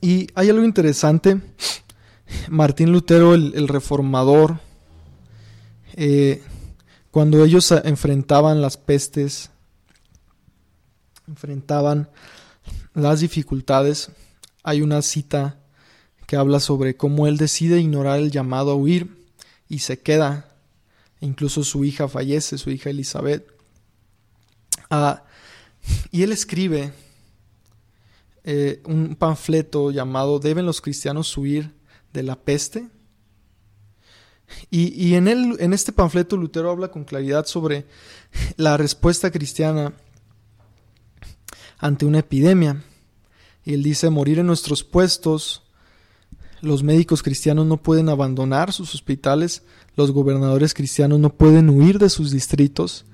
y 0.00 0.28
hay 0.34 0.50
algo 0.50 0.64
interesante. 0.64 1.40
Martín 2.48 2.92
Lutero, 2.92 3.34
el, 3.34 3.68
reformador, 3.68 4.60
eh, 5.94 6.42
cuando 7.10 7.44
ellos 7.44 7.70
enfrentaban 7.84 8.62
las 8.62 8.76
pestes 8.76 9.50
enfrentaban 11.32 12.10
las 12.94 13.20
dificultades. 13.20 14.10
Hay 14.62 14.82
una 14.82 15.02
cita 15.02 15.58
que 16.26 16.36
habla 16.36 16.60
sobre 16.60 16.96
cómo 16.96 17.26
él 17.26 17.36
decide 17.36 17.80
ignorar 17.80 18.18
el 18.18 18.30
llamado 18.30 18.72
a 18.72 18.76
huir 18.76 19.26
y 19.68 19.80
se 19.80 20.00
queda. 20.00 20.51
Incluso 21.22 21.64
su 21.64 21.84
hija 21.84 22.08
fallece, 22.08 22.58
su 22.58 22.70
hija 22.70 22.90
Elizabeth. 22.90 23.46
Ah, 24.90 25.24
y 26.10 26.22
él 26.22 26.32
escribe 26.32 26.92
eh, 28.44 28.82
un 28.84 29.16
panfleto 29.16 29.90
llamado 29.90 30.38
¿Deben 30.38 30.66
los 30.66 30.80
cristianos 30.80 31.36
huir 31.36 31.72
de 32.12 32.22
la 32.22 32.36
peste? 32.36 32.88
Y, 34.70 34.92
y 35.02 35.14
en, 35.14 35.28
en 35.28 35.72
este 35.72 35.92
panfleto 35.92 36.36
Lutero 36.36 36.70
habla 36.70 36.88
con 36.88 37.04
claridad 37.04 37.46
sobre 37.46 37.86
la 38.56 38.76
respuesta 38.76 39.30
cristiana 39.30 39.94
ante 41.78 42.04
una 42.04 42.18
epidemia. 42.18 42.82
Y 43.64 43.74
él 43.74 43.82
dice, 43.82 44.10
morir 44.10 44.40
en 44.40 44.46
nuestros 44.46 44.82
puestos, 44.82 45.62
los 46.62 46.84
médicos 46.84 47.22
cristianos 47.22 47.66
no 47.66 47.76
pueden 47.76 48.08
abandonar 48.08 48.72
sus 48.72 48.94
hospitales, 48.94 49.64
los 49.96 50.12
gobernadores 50.12 50.74
cristianos 50.74 51.18
no 51.18 51.34
pueden 51.34 51.68
huir 51.68 51.98
de 51.98 52.08
sus 52.08 52.30
distritos, 52.30 53.04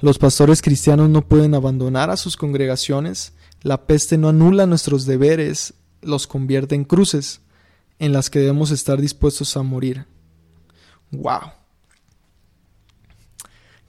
los 0.00 0.18
pastores 0.18 0.62
cristianos 0.62 1.10
no 1.10 1.26
pueden 1.26 1.54
abandonar 1.54 2.10
a 2.10 2.16
sus 2.16 2.36
congregaciones, 2.36 3.34
la 3.62 3.86
peste 3.86 4.18
no 4.18 4.28
anula 4.28 4.66
nuestros 4.66 5.04
deberes, 5.04 5.74
los 6.00 6.28
convierte 6.28 6.76
en 6.76 6.84
cruces 6.84 7.40
en 7.98 8.12
las 8.12 8.30
que 8.30 8.38
debemos 8.38 8.70
estar 8.70 9.00
dispuestos 9.00 9.56
a 9.56 9.62
morir. 9.62 10.06
¡Wow! 11.10 11.52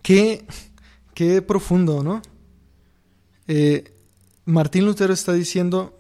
Qué, 0.01 0.45
qué 1.13 1.41
profundo, 1.41 2.03
¿no? 2.03 2.21
Eh, 3.47 3.93
Martín 4.45 4.85
Lutero 4.85 5.13
está 5.13 5.33
diciendo, 5.33 5.97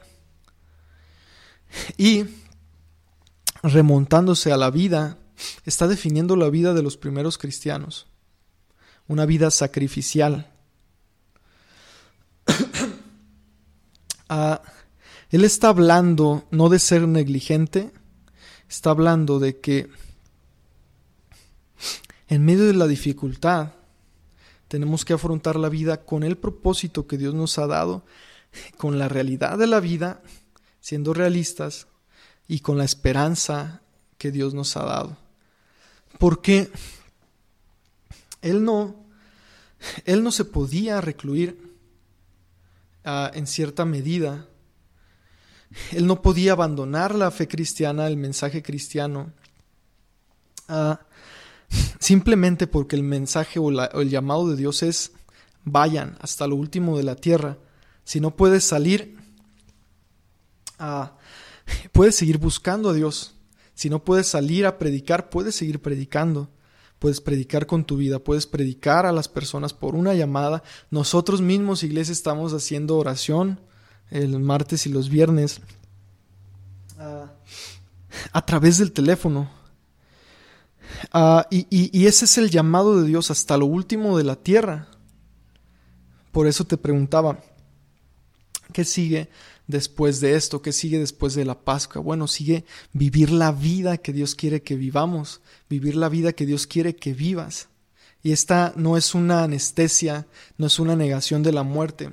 y 1.97 2.25
remontándose 3.63 4.51
a 4.51 4.57
la 4.57 4.69
vida, 4.69 5.17
está 5.65 5.87
definiendo 5.87 6.35
la 6.35 6.49
vida 6.49 6.73
de 6.73 6.83
los 6.83 6.97
primeros 6.97 7.37
cristianos, 7.37 8.07
una 9.07 9.25
vida 9.25 9.49
sacrificial. 9.49 10.51
Ah, 14.29 14.63
él 15.29 15.43
está 15.43 15.67
hablando 15.67 16.47
no 16.49 16.69
de 16.69 16.79
ser 16.79 17.07
negligente, 17.07 17.91
está 18.67 18.89
hablando 18.89 19.37
de 19.37 19.59
que 19.59 19.89
en 22.29 22.43
medio 22.43 22.65
de 22.65 22.73
la 22.73 22.87
dificultad 22.87 23.73
tenemos 24.69 25.05
que 25.05 25.13
afrontar 25.13 25.57
la 25.57 25.69
vida 25.69 26.03
con 26.03 26.23
el 26.23 26.35
propósito 26.35 27.05
que 27.05 27.17
Dios 27.17 27.35
nos 27.35 27.59
ha 27.59 27.67
dado 27.67 28.05
con 28.77 28.97
la 28.97 29.07
realidad 29.07 29.59
de 29.59 29.67
la 29.67 29.79
vida, 29.79 30.23
siendo 30.79 31.13
realistas 31.13 31.85
y 32.47 32.59
con 32.59 32.77
la 32.77 32.83
esperanza 32.83 33.81
que 34.17 34.31
Dios 34.31 34.53
nos 34.53 34.75
ha 34.77 34.83
dado. 34.83 35.17
Porque 36.19 36.71
Él 38.41 38.63
no, 38.63 38.95
Él 40.05 40.23
no 40.23 40.31
se 40.31 40.45
podía 40.45 41.01
recluir 41.01 41.77
ah, 43.05 43.31
en 43.33 43.47
cierta 43.47 43.85
medida. 43.85 44.47
Él 45.91 46.05
no 46.05 46.21
podía 46.21 46.51
abandonar 46.51 47.15
la 47.15 47.31
fe 47.31 47.47
cristiana, 47.47 48.07
el 48.07 48.17
mensaje 48.17 48.61
cristiano, 48.61 49.33
Ah, 50.67 50.99
simplemente 51.99 52.67
porque 52.67 52.95
el 52.95 53.03
mensaje 53.03 53.59
o, 53.59 53.69
el 53.69 54.09
llamado 54.09 54.49
de 54.49 54.55
Dios 54.55 54.83
es 54.83 55.11
vayan 55.65 56.17
hasta 56.21 56.47
lo 56.47 56.55
último 56.55 56.97
de 56.97 57.03
la 57.03 57.15
tierra. 57.15 57.57
Si 58.03 58.19
no 58.19 58.35
puedes 58.35 58.63
salir, 58.63 59.17
ah, 60.79 61.13
puedes 61.91 62.15
seguir 62.15 62.37
buscando 62.37 62.89
a 62.89 62.93
Dios. 62.93 63.35
Si 63.73 63.89
no 63.89 64.03
puedes 64.03 64.27
salir 64.27 64.65
a 64.65 64.77
predicar, 64.77 65.29
puedes 65.29 65.55
seguir 65.55 65.81
predicando. 65.81 66.49
Puedes 66.99 67.19
predicar 67.19 67.65
con 67.65 67.83
tu 67.83 67.97
vida, 67.97 68.19
puedes 68.19 68.47
predicar 68.47 69.05
a 69.05 69.11
las 69.11 69.27
personas 69.27 69.73
por 69.73 69.95
una 69.95 70.13
llamada. 70.13 70.63
Nosotros 70.89 71.41
mismos, 71.41 71.83
iglesia, 71.83 72.13
estamos 72.13 72.53
haciendo 72.53 72.97
oración 72.97 73.59
el 74.09 74.39
martes 74.39 74.85
y 74.85 74.89
los 74.89 75.09
viernes 75.09 75.59
ah, 76.99 77.31
a 78.31 78.45
través 78.45 78.77
del 78.77 78.91
teléfono. 78.91 79.49
Ah, 81.11 81.47
y, 81.49 82.05
ese 82.05 82.25
es 82.25 82.37
el 82.37 82.49
llamado 82.49 83.01
de 83.01 83.07
Dios 83.07 83.31
hasta 83.31 83.57
lo 83.57 83.65
último 83.65 84.17
de 84.17 84.23
la 84.23 84.35
tierra. 84.35 84.87
Por 86.31 86.47
eso 86.47 86.63
te 86.63 86.77
preguntaba, 86.77 87.39
¿qué 88.71 88.85
sigue 88.85 89.29
después 89.67 90.19
de 90.19 90.35
esto? 90.35 90.61
¿Qué 90.61 90.71
sigue 90.71 90.99
después 90.99 91.35
de 91.35 91.45
la 91.45 91.59
Pascua? 91.59 92.01
Bueno, 92.01 92.27
sigue 92.27 92.65
vivir 92.91 93.31
la 93.31 93.51
vida 93.51 93.97
que 93.97 94.13
Dios 94.13 94.35
quiere 94.35 94.61
que 94.61 94.75
vivamos, 94.75 95.41
vivir 95.69 95.95
la 95.95 96.09
vida 96.09 96.33
que 96.33 96.45
Dios 96.45 96.67
quiere 96.67 96.95
que 96.95 97.13
vivas. 97.13 97.69
Y 98.21 98.31
esta 98.31 98.73
no 98.75 98.95
es 98.97 99.15
una 99.15 99.43
anestesia, 99.43 100.27
no 100.57 100.67
es 100.67 100.79
una 100.79 100.95
negación 100.95 101.43
de 101.43 101.51
la 101.51 101.63
muerte, 101.63 102.11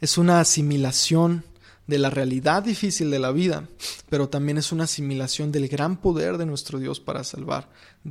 es 0.00 0.18
una 0.18 0.40
asimilación 0.40 1.44
de 1.86 1.98
la 1.98 2.10
realidad 2.10 2.62
difícil 2.62 3.10
de 3.10 3.18
la 3.18 3.32
vida, 3.32 3.66
pero 4.10 4.28
también 4.28 4.58
es 4.58 4.72
una 4.72 4.84
asimilación 4.84 5.50
del 5.50 5.68
gran 5.68 5.96
poder 5.96 6.36
de 6.36 6.46
nuestro 6.46 6.78
Dios 6.78 7.00
para 7.00 7.24
salvar. 7.24 7.68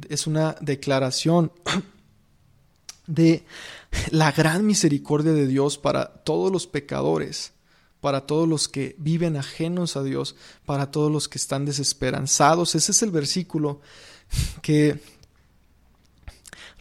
Es 0.09 0.27
una 0.27 0.55
declaración 0.61 1.51
de 3.07 3.43
la 4.11 4.31
gran 4.31 4.65
misericordia 4.65 5.33
de 5.33 5.47
Dios 5.47 5.77
para 5.77 6.23
todos 6.23 6.51
los 6.51 6.67
pecadores, 6.67 7.53
para 8.01 8.25
todos 8.25 8.47
los 8.47 8.67
que 8.67 8.95
viven 8.97 9.37
ajenos 9.37 9.97
a 9.97 10.03
Dios, 10.03 10.35
para 10.65 10.91
todos 10.91 11.11
los 11.11 11.27
que 11.27 11.37
están 11.37 11.65
desesperanzados. 11.65 12.75
Ese 12.75 12.91
es 12.91 13.01
el 13.01 13.11
versículo 13.11 13.81
que 14.61 15.01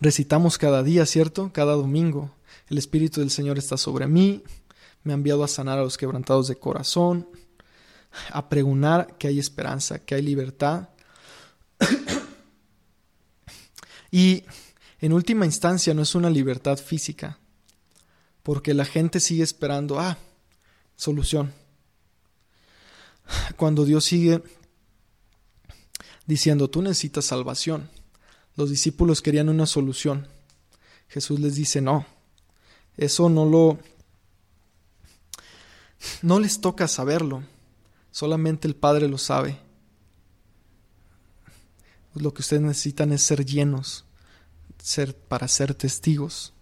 recitamos 0.01 0.59
cada 0.59 0.83
día, 0.83 1.07
¿cierto? 1.07 1.51
Cada 1.53 1.75
domingo. 1.75 2.31
El 2.69 2.79
Espíritu 2.79 3.21
del 3.21 3.31
Señor 3.31 3.59
está 3.59 3.77
sobre 3.77 4.07
mí, 4.07 4.43
me 5.05 5.13
ha 5.13 5.15
enviado 5.15 5.45
a 5.45 5.49
sanar 5.49 5.79
a 5.79 5.83
los 5.83 5.97
quebrantados 5.97 6.49
de 6.49 6.57
corazón, 6.57 7.29
a 8.31 8.49
pregonar 8.49 9.17
que 9.19 9.29
hay 9.29 9.39
esperanza, 9.39 10.01
que 10.01 10.17
hay 10.17 10.23
libertad. 10.23 10.89
y 14.11 14.45
en 15.01 15.13
última 15.13 15.45
instancia 15.45 15.95
no 15.95 16.03
es 16.03 16.15
una 16.15 16.31
libertad 16.31 16.79
física, 16.79 17.39
porque 18.43 18.75
la 18.75 18.85
gente 18.85 19.21
sigue 19.21 19.43
esperando, 19.43 20.01
ah, 20.01 20.19
solución. 20.97 21.53
Cuando 23.57 23.85
Dios 23.85 24.05
sigue 24.05 24.43
diciendo, 26.27 26.71
tú 26.71 26.83
necesitas 26.83 27.27
salvación, 27.27 27.91
los 28.57 28.71
discípulos 28.71 29.21
querían 29.21 29.49
una 29.49 29.67
solución. 29.67 30.29
Jesús 31.09 31.41
les 31.41 31.57
dice, 31.57 31.81
no, 31.81 32.07
eso 32.97 33.29
no 33.29 33.45
lo 33.45 33.79
no 36.23 36.41
les 36.41 36.61
toca 36.61 36.89
saberlo, 36.89 37.43
solamente 38.11 38.69
el 38.69 38.77
Padre 38.77 39.09
lo 39.09 39.19
sabe. 39.19 39.59
Lo 42.15 42.33
que 42.33 42.41
ustedes 42.41 42.63
necesitan 42.63 43.13
es 43.13 43.23
ser 43.23 43.45
llenos, 43.45 44.06
ser 44.87 45.17
para 45.17 45.49
ser 45.49 45.75
testigos, 45.75 46.53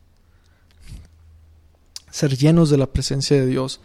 ser 2.11 2.39
llenos 2.39 2.71
de 2.71 2.79
la 2.79 2.91
presencia 2.91 3.39
de 3.39 3.45
Dios. 3.45 3.83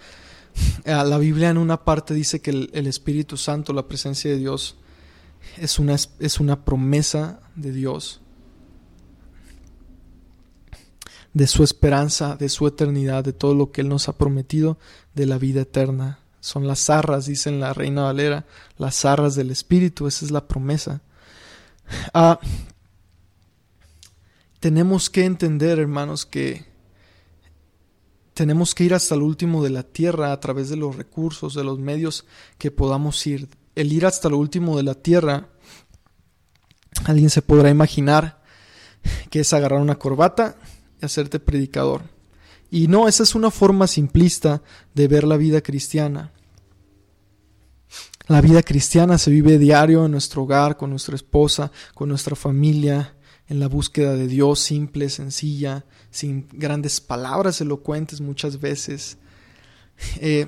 Eh, 0.86 0.93
la 0.93 1.17
Biblia 1.17 1.49
en 1.49 1.58
una 1.58 1.84
parte 1.84 2.13
dice 2.13 2.41
que 2.41 2.52
el, 2.52 2.88
Espíritu 2.88 3.36
Santo, 3.36 3.73
la 3.73 3.89
presencia 3.89 4.32
de 4.32 4.38
Dios, 4.38 4.78
es 5.58 5.78
una, 5.78 5.95
es 6.19 6.39
una 6.39 6.63
promesa 6.63 7.41
de 7.56 7.73
Dios 7.73 8.21
de 11.34 11.45
su 11.45 11.63
esperanza, 11.63 12.38
de 12.38 12.47
su 12.47 12.65
eternidad, 12.65 13.25
de 13.25 13.34
todo 13.34 13.54
lo 13.54 13.71
que 13.71 13.82
Él 13.82 13.89
nos 13.89 14.08
ha 14.08 14.17
prometido, 14.17 14.80
de 15.15 15.25
la 15.25 15.38
vida 15.38 15.62
eterna. 15.62 16.19
Son 16.39 16.65
las 16.65 16.86
zarras, 16.86 17.25
dice 17.25 17.52
la 17.52 17.73
Reina 17.73 18.04
Valera, 18.04 18.45
las 18.78 18.95
zarras 19.02 19.36
del 19.36 19.52
Espíritu, 19.52 20.08
esa 20.08 20.23
es 20.23 20.32
la 20.32 20.47
promesa. 20.47 21.02
Ah, 22.13 22.39
tenemos 24.60 25.10
que 25.10 25.26
entender, 25.26 25.80
hermanos, 25.80 26.26
que 26.26 26.65
tenemos 28.34 28.74
que 28.74 28.86
ir 28.86 28.93
hasta 28.93 29.15
el 29.15 29.22
último 29.22 29.63
de 29.63 29.69
la 29.69 29.84
tierra 29.84 30.32
a 30.32 30.39
través 30.39 30.69
de 30.69 30.78
los 30.78 30.95
recursos, 30.95 31.54
de 31.54 31.63
los 31.63 31.80
medios 31.80 32.26
que 32.58 32.72
podamos 32.72 33.26
ir. 33.28 33.50
El 33.76 33.91
ir 33.91 34.06
hasta 34.06 34.30
lo 34.30 34.38
último 34.38 34.78
de 34.78 34.84
la 34.84 34.95
tierra, 34.95 35.50
alguien 37.06 37.30
se 37.30 37.41
podrá 37.41 37.69
imaginar 37.69 38.39
que 39.30 39.41
es 39.41 39.54
agarrar 39.54 39.82
una 39.82 39.98
corbata, 39.98 40.56
y 41.02 41.06
hacerte 41.06 41.39
predicador. 41.39 42.04
Y 42.72 42.88
no, 42.88 43.08
esa 43.08 43.24
es 43.24 43.36
una 43.36 43.52
forma 43.52 43.88
simplista 43.88 44.62
de 44.93 45.08
ver 45.08 45.24
la 45.24 45.38
vida 45.38 45.62
cristiana. 45.62 46.32
La 48.28 48.41
vida 48.41 48.62
cristiana 48.62 49.17
se 49.17 49.32
vive 49.32 49.58
diario 49.58 50.06
en 50.06 50.12
nuestro 50.12 50.43
hogar, 50.43 50.78
con 50.78 50.91
nuestra 50.91 51.15
esposa, 51.15 51.72
con 51.95 52.10
nuestra 52.10 52.36
familia, 52.36 53.15
en 53.49 53.59
la 53.59 53.67
búsqueda 53.67 54.15
de 54.15 54.27
Dios 54.27 54.59
simple, 54.59 55.09
sencilla, 55.09 55.83
sin 56.12 56.47
grandes 56.53 57.01
palabras 57.01 57.59
elocuentes 57.62 58.21
muchas 58.21 58.59
veces. 58.59 59.17
Eh, 60.21 60.47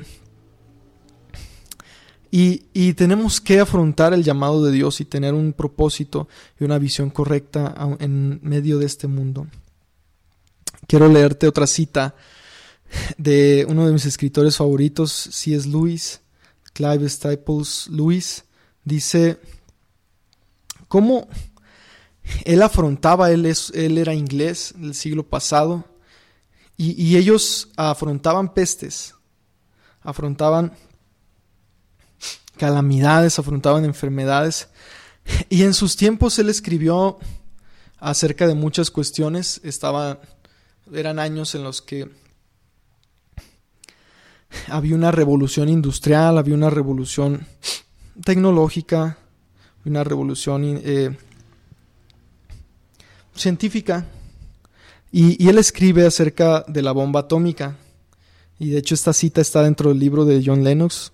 y, 2.29 2.63
y, 2.71 2.93
tenemos 2.93 3.41
que 3.41 3.59
afrontar 3.59 4.13
el 4.13 4.23
llamado 4.23 4.63
de 4.63 4.71
Dios 4.71 5.01
y 5.01 5.05
tener 5.05 5.33
un 5.33 5.51
propósito 5.51 6.29
y 6.57 6.63
una 6.63 6.77
visión 6.77 7.09
correcta 7.09 7.75
en 7.99 8.39
medio 8.41 8.79
de 8.79 8.85
este 8.85 9.07
mundo. 9.07 9.47
Quiero 10.87 11.09
leerte 11.09 11.47
otra 11.47 11.67
cita 11.67 12.15
de 13.17 13.65
uno 13.67 13.85
de 13.85 13.93
mis 13.93 14.05
escritores 14.05 14.55
favoritos, 14.55 15.11
C.S. 15.11 15.67
Lewis, 15.67 16.21
Clive 16.73 17.09
Staples 17.09 17.87
Lewis. 17.89 18.45
Dice, 18.85 19.37
¿cómo 20.87 21.27
él 22.45 22.61
afrontaba, 22.61 23.31
él, 23.31 23.45
es, 23.45 23.71
él 23.75 23.97
era 23.97 24.13
inglés 24.13 24.73
del 24.77 24.93
siglo 24.93 25.27
pasado, 25.27 25.85
y, 26.77 27.01
y 27.01 27.17
ellos 27.17 27.69
afrontaban 27.77 28.53
pestes, 28.53 29.15
afrontaban 30.01 30.73
calamidades, 32.57 33.39
afrontaban 33.39 33.85
enfermedades, 33.85 34.69
y 35.49 35.63
en 35.63 35.73
sus 35.73 35.95
tiempos 35.95 36.39
él 36.39 36.49
escribió 36.49 37.19
acerca 37.99 38.47
de 38.47 38.55
muchas 38.55 38.89
cuestiones, 38.89 39.61
estaba 39.63 40.19
eran 40.93 41.19
años 41.19 41.55
en 41.55 41.63
los 41.63 41.81
que 41.81 42.09
había 44.67 44.95
una 44.95 45.11
revolución 45.11 45.69
industrial, 45.69 46.37
había 46.37 46.55
una 46.55 46.69
revolución 46.69 47.47
tecnológica, 48.23 49.17
una 49.85 50.03
revolución 50.03 50.81
eh, 50.83 51.17
científica. 53.35 54.05
Y, 55.11 55.47
él 55.47 55.57
escribe 55.57 56.05
acerca 56.05 56.63
de 56.67 56.81
la 56.81 56.91
bomba 56.91 57.21
atómica. 57.21 57.77
Y 58.59 58.69
de 58.69 58.77
hecho 58.77 58.95
esta 58.95 59.13
cita 59.13 59.41
está 59.41 59.63
dentro 59.63 59.89
del 59.89 59.99
libro 59.99 60.25
de 60.25 60.41
John 60.45 60.63
Lennox, 60.63 61.11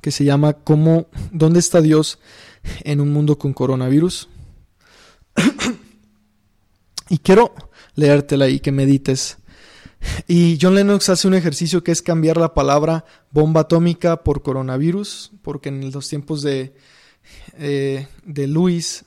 que 0.00 0.10
se 0.10 0.24
llama 0.24 0.54
¿Cómo, 0.54 1.06
¿Dónde 1.30 1.60
está 1.60 1.80
Dios 1.80 2.18
en 2.82 3.00
un 3.00 3.12
mundo 3.12 3.38
con 3.38 3.52
coronavirus? 3.52 4.28
y 7.08 7.18
quiero 7.18 7.54
leértela 7.94 8.48
y 8.48 8.60
que 8.60 8.72
medites. 8.72 9.38
Y 10.26 10.58
John 10.60 10.74
Lennox 10.74 11.08
hace 11.08 11.28
un 11.28 11.34
ejercicio 11.34 11.84
que 11.84 11.92
es 11.92 12.02
cambiar 12.02 12.36
la 12.36 12.54
palabra 12.54 13.04
bomba 13.30 13.62
atómica 13.62 14.24
por 14.24 14.42
coronavirus, 14.42 15.32
porque 15.42 15.68
en 15.68 15.92
los 15.92 16.08
tiempos 16.08 16.42
de, 16.42 16.74
eh, 17.58 18.08
de 18.24 18.46
Luis 18.46 19.04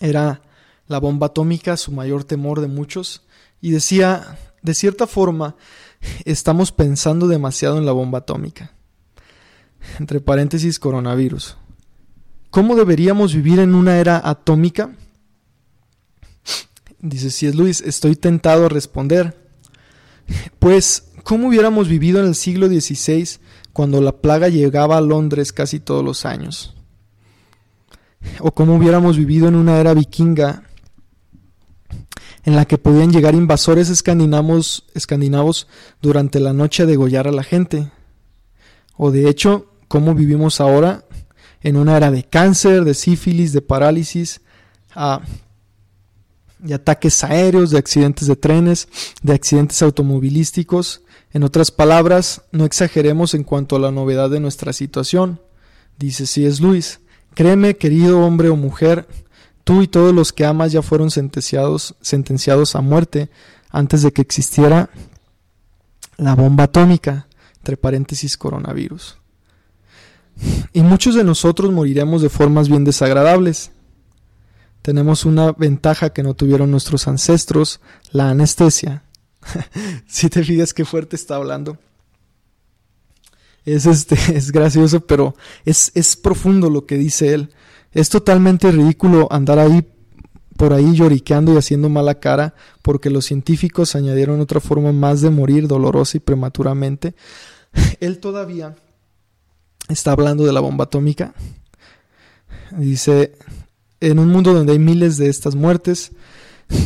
era 0.00 0.42
la 0.86 0.98
bomba 0.98 1.28
atómica 1.28 1.76
su 1.76 1.92
mayor 1.92 2.24
temor 2.24 2.60
de 2.60 2.68
muchos. 2.68 3.22
Y 3.60 3.70
decía, 3.70 4.38
de 4.62 4.74
cierta 4.74 5.06
forma, 5.06 5.56
estamos 6.24 6.72
pensando 6.72 7.28
demasiado 7.28 7.78
en 7.78 7.86
la 7.86 7.92
bomba 7.92 8.18
atómica. 8.18 8.72
Entre 9.98 10.20
paréntesis, 10.20 10.78
coronavirus. 10.78 11.56
¿Cómo 12.50 12.76
deberíamos 12.76 13.34
vivir 13.34 13.58
en 13.58 13.74
una 13.74 13.98
era 13.98 14.20
atómica? 14.24 14.90
Dice, 17.00 17.30
si 17.30 17.46
es 17.46 17.54
Luis, 17.54 17.80
estoy 17.80 18.16
tentado 18.16 18.66
a 18.66 18.68
responder. 18.68 19.36
Pues, 20.58 21.12
¿cómo 21.22 21.48
hubiéramos 21.48 21.88
vivido 21.88 22.20
en 22.20 22.26
el 22.26 22.34
siglo 22.34 22.68
XVI 22.68 23.38
cuando 23.72 24.00
la 24.00 24.12
plaga 24.12 24.48
llegaba 24.48 24.96
a 24.96 25.00
Londres 25.00 25.52
casi 25.52 25.78
todos 25.78 26.04
los 26.04 26.24
años? 26.24 26.74
O 28.40 28.52
cómo 28.52 28.76
hubiéramos 28.76 29.16
vivido 29.16 29.48
en 29.48 29.54
una 29.54 29.78
era 29.78 29.94
vikinga 29.94 30.64
en 32.44 32.56
la 32.56 32.64
que 32.64 32.78
podían 32.78 33.12
llegar 33.12 33.34
invasores 33.34 33.90
escandinavos, 33.90 34.86
escandinavos 34.94 35.66
durante 36.00 36.40
la 36.40 36.52
noche 36.52 36.84
a 36.84 36.86
degollar 36.86 37.28
a 37.28 37.32
la 37.32 37.42
gente. 37.42 37.90
O 38.96 39.10
de 39.10 39.28
hecho, 39.28 39.66
cómo 39.86 40.14
vivimos 40.14 40.60
ahora 40.60 41.04
en 41.60 41.76
una 41.76 41.96
era 41.96 42.10
de 42.10 42.24
cáncer, 42.24 42.84
de 42.84 42.94
sífilis, 42.94 43.52
de 43.52 43.60
parálisis, 43.60 44.40
de 46.58 46.74
ataques 46.74 47.22
aéreos, 47.24 47.70
de 47.70 47.78
accidentes 47.78 48.26
de 48.26 48.36
trenes, 48.36 48.88
de 49.22 49.34
accidentes 49.34 49.82
automovilísticos. 49.82 51.02
En 51.32 51.42
otras 51.42 51.70
palabras, 51.70 52.42
no 52.52 52.64
exageremos 52.64 53.34
en 53.34 53.44
cuanto 53.44 53.76
a 53.76 53.80
la 53.80 53.90
novedad 53.90 54.30
de 54.30 54.40
nuestra 54.40 54.72
situación. 54.72 55.40
Dice 55.98 56.46
es 56.46 56.60
Luis. 56.60 57.00
Créeme, 57.38 57.76
querido 57.76 58.18
hombre 58.26 58.48
o 58.48 58.56
mujer, 58.56 59.06
tú 59.62 59.82
y 59.82 59.86
todos 59.86 60.12
los 60.12 60.32
que 60.32 60.44
amas 60.44 60.72
ya 60.72 60.82
fueron 60.82 61.08
sentenciados, 61.12 62.74
a 62.74 62.80
muerte 62.80 63.30
antes 63.70 64.02
de 64.02 64.12
que 64.12 64.22
existiera 64.22 64.90
la 66.16 66.34
bomba 66.34 66.64
atómica, 66.64 67.28
entre 67.58 67.76
paréntesis 67.76 68.36
coronavirus. 68.36 69.18
Y 70.72 70.80
muchos 70.80 71.14
de 71.14 71.22
nosotros 71.22 71.70
moriremos 71.70 72.22
de 72.22 72.28
formas 72.28 72.68
bien 72.68 72.82
desagradables. 72.82 73.70
Tenemos 74.82 75.24
una 75.24 75.52
ventaja 75.52 76.10
que 76.10 76.24
no 76.24 76.34
tuvieron 76.34 76.72
nuestros 76.72 77.06
ancestros, 77.06 77.80
la 78.10 78.30
anestesia. 78.30 79.04
si 80.08 80.28
te 80.28 80.42
fijas 80.42 80.74
qué 80.74 80.84
fuerte 80.84 81.14
está 81.14 81.36
hablando. 81.36 81.78
Es, 83.74 83.86
este, 83.86 84.16
es 84.34 84.50
gracioso, 84.50 85.00
pero 85.00 85.34
es, 85.64 85.92
es 85.94 86.16
profundo 86.16 86.70
lo 86.70 86.86
que 86.86 86.96
dice 86.96 87.34
él. 87.34 87.50
Es 87.92 88.08
totalmente 88.08 88.70
ridículo 88.70 89.28
andar 89.30 89.58
ahí 89.58 89.86
por 90.56 90.72
ahí 90.72 90.94
lloriqueando 90.94 91.54
y 91.54 91.56
haciendo 91.56 91.88
mala 91.88 92.18
cara 92.18 92.54
porque 92.82 93.10
los 93.10 93.26
científicos 93.26 93.94
añadieron 93.94 94.40
otra 94.40 94.58
forma 94.58 94.92
más 94.92 95.20
de 95.20 95.30
morir 95.30 95.68
dolorosa 95.68 96.16
y 96.16 96.20
prematuramente. 96.20 97.14
Él 98.00 98.18
todavía 98.18 98.74
está 99.88 100.12
hablando 100.12 100.44
de 100.44 100.52
la 100.52 100.60
bomba 100.60 100.84
atómica. 100.84 101.34
Dice, 102.72 103.34
en 104.00 104.18
un 104.18 104.28
mundo 104.28 104.52
donde 104.52 104.72
hay 104.72 104.78
miles 104.78 105.16
de 105.16 105.28
estas 105.28 105.54
muertes 105.54 106.12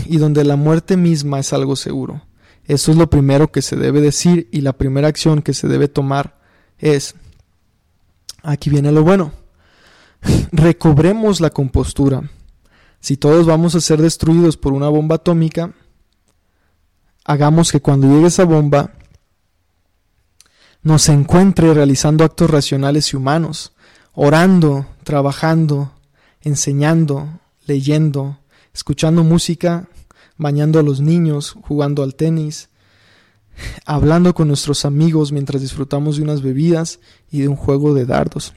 y 0.07 0.19
donde 0.19 0.45
la 0.45 0.57
muerte 0.57 0.97
misma 0.97 1.39
es 1.39 1.53
algo 1.53 1.77
seguro. 1.77 2.23
Eso 2.67 2.93
es 2.93 2.99
lo 2.99 3.09
primero 3.09 3.51
que 3.51 3.63
se 3.63 3.77
debe 3.77 4.01
decir 4.01 4.49
y 4.53 4.61
la 4.61 4.75
primera 4.75 5.09
acción 5.09 5.43
que 5.43 5.55
se 5.55 5.67
debe 5.67 5.89
tomar 5.89 6.42
es, 6.83 7.15
aquí 8.43 8.69
viene 8.69 8.93
lo 8.93 9.03
bueno, 9.03 9.33
recobremos 10.53 11.41
la 11.41 11.51
compostura. 11.51 12.29
Si 13.01 13.17
todos 13.17 13.47
vamos 13.47 13.75
a 13.75 13.81
ser 13.81 14.03
destruidos 14.03 14.57
por 14.57 14.73
una 14.73 14.89
bomba 14.89 15.17
atómica, 15.17 15.73
hagamos 17.25 17.73
que 17.73 17.81
cuando 17.81 18.09
llegue 18.09 18.27
esa 18.27 18.45
bomba 18.45 18.93
nos 20.83 21.09
encuentre 21.09 21.73
realizando 21.73 22.25
actos 22.25 22.51
racionales 22.51 23.13
y 23.13 23.17
humanos, 23.17 23.73
orando, 24.13 24.87
trabajando, 25.05 25.93
enseñando, 26.41 27.41
leyendo, 27.67 28.39
escuchando 28.75 29.23
música, 29.23 29.89
bañando 30.37 30.81
a 30.81 30.83
los 30.83 31.01
niños, 31.01 31.57
jugando 31.63 32.03
al 32.03 32.17
tenis, 32.17 32.69
hablando 33.85 34.35
con 34.35 34.49
nuestros 34.49 34.85
amigos 34.85 35.33
mientras 35.33 35.63
disfrutamos 35.63 36.17
de 36.17 36.23
unas 36.23 36.43
bebidas 36.43 37.01
y 37.31 37.41
de 37.41 37.49
un 37.49 37.57
juego 37.57 37.95
de 37.95 38.07
dardos. 38.07 38.55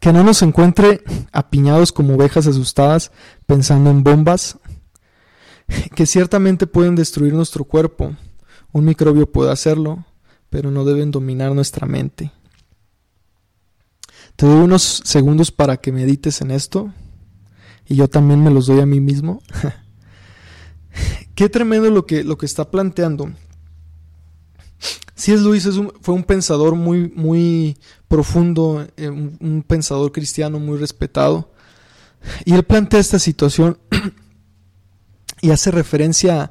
Que 0.00 0.12
no 0.12 0.24
nos 0.24 0.42
encuentre 0.42 1.02
apiñados 1.32 1.92
como 1.92 2.14
ovejas 2.14 2.46
asustadas 2.46 3.12
pensando 3.46 3.90
en 3.90 4.02
bombas 4.02 4.58
que 5.94 6.06
ciertamente 6.06 6.66
pueden 6.66 6.96
destruir 6.96 7.32
nuestro 7.34 7.64
cuerpo. 7.64 8.14
Un 8.72 8.84
microbio 8.84 9.30
puede 9.30 9.52
hacerlo, 9.52 10.04
pero 10.50 10.70
no 10.70 10.84
deben 10.84 11.10
dominar 11.10 11.54
nuestra 11.54 11.86
mente. 11.86 12.32
Te 14.36 14.46
doy 14.46 14.64
unos 14.64 15.02
segundos 15.04 15.50
para 15.50 15.76
que 15.76 15.92
medites 15.92 16.40
en 16.40 16.50
esto 16.50 16.92
y 17.86 17.96
yo 17.96 18.08
también 18.08 18.42
me 18.42 18.50
los 18.50 18.66
doy 18.66 18.80
a 18.80 18.86
mí 18.86 19.00
mismo. 19.00 19.42
Qué 21.34 21.48
tremendo 21.48 21.90
lo 21.90 22.06
que, 22.06 22.24
lo 22.24 22.36
que 22.36 22.46
está 22.46 22.70
planteando. 22.70 23.32
Si 25.14 25.32
es 25.32 25.40
Luis 25.40 25.68
fue 26.00 26.14
un 26.14 26.24
pensador 26.24 26.74
muy, 26.74 27.10
muy 27.14 27.78
profundo, 28.08 28.86
eh, 28.96 29.08
un 29.08 29.64
pensador 29.66 30.12
cristiano 30.12 30.58
muy 30.58 30.78
respetado. 30.78 31.52
Y 32.44 32.54
él 32.54 32.62
plantea 32.62 33.00
esta 33.00 33.18
situación 33.18 33.78
y 35.40 35.50
hace 35.50 35.70
referencia 35.70 36.42
a 36.42 36.50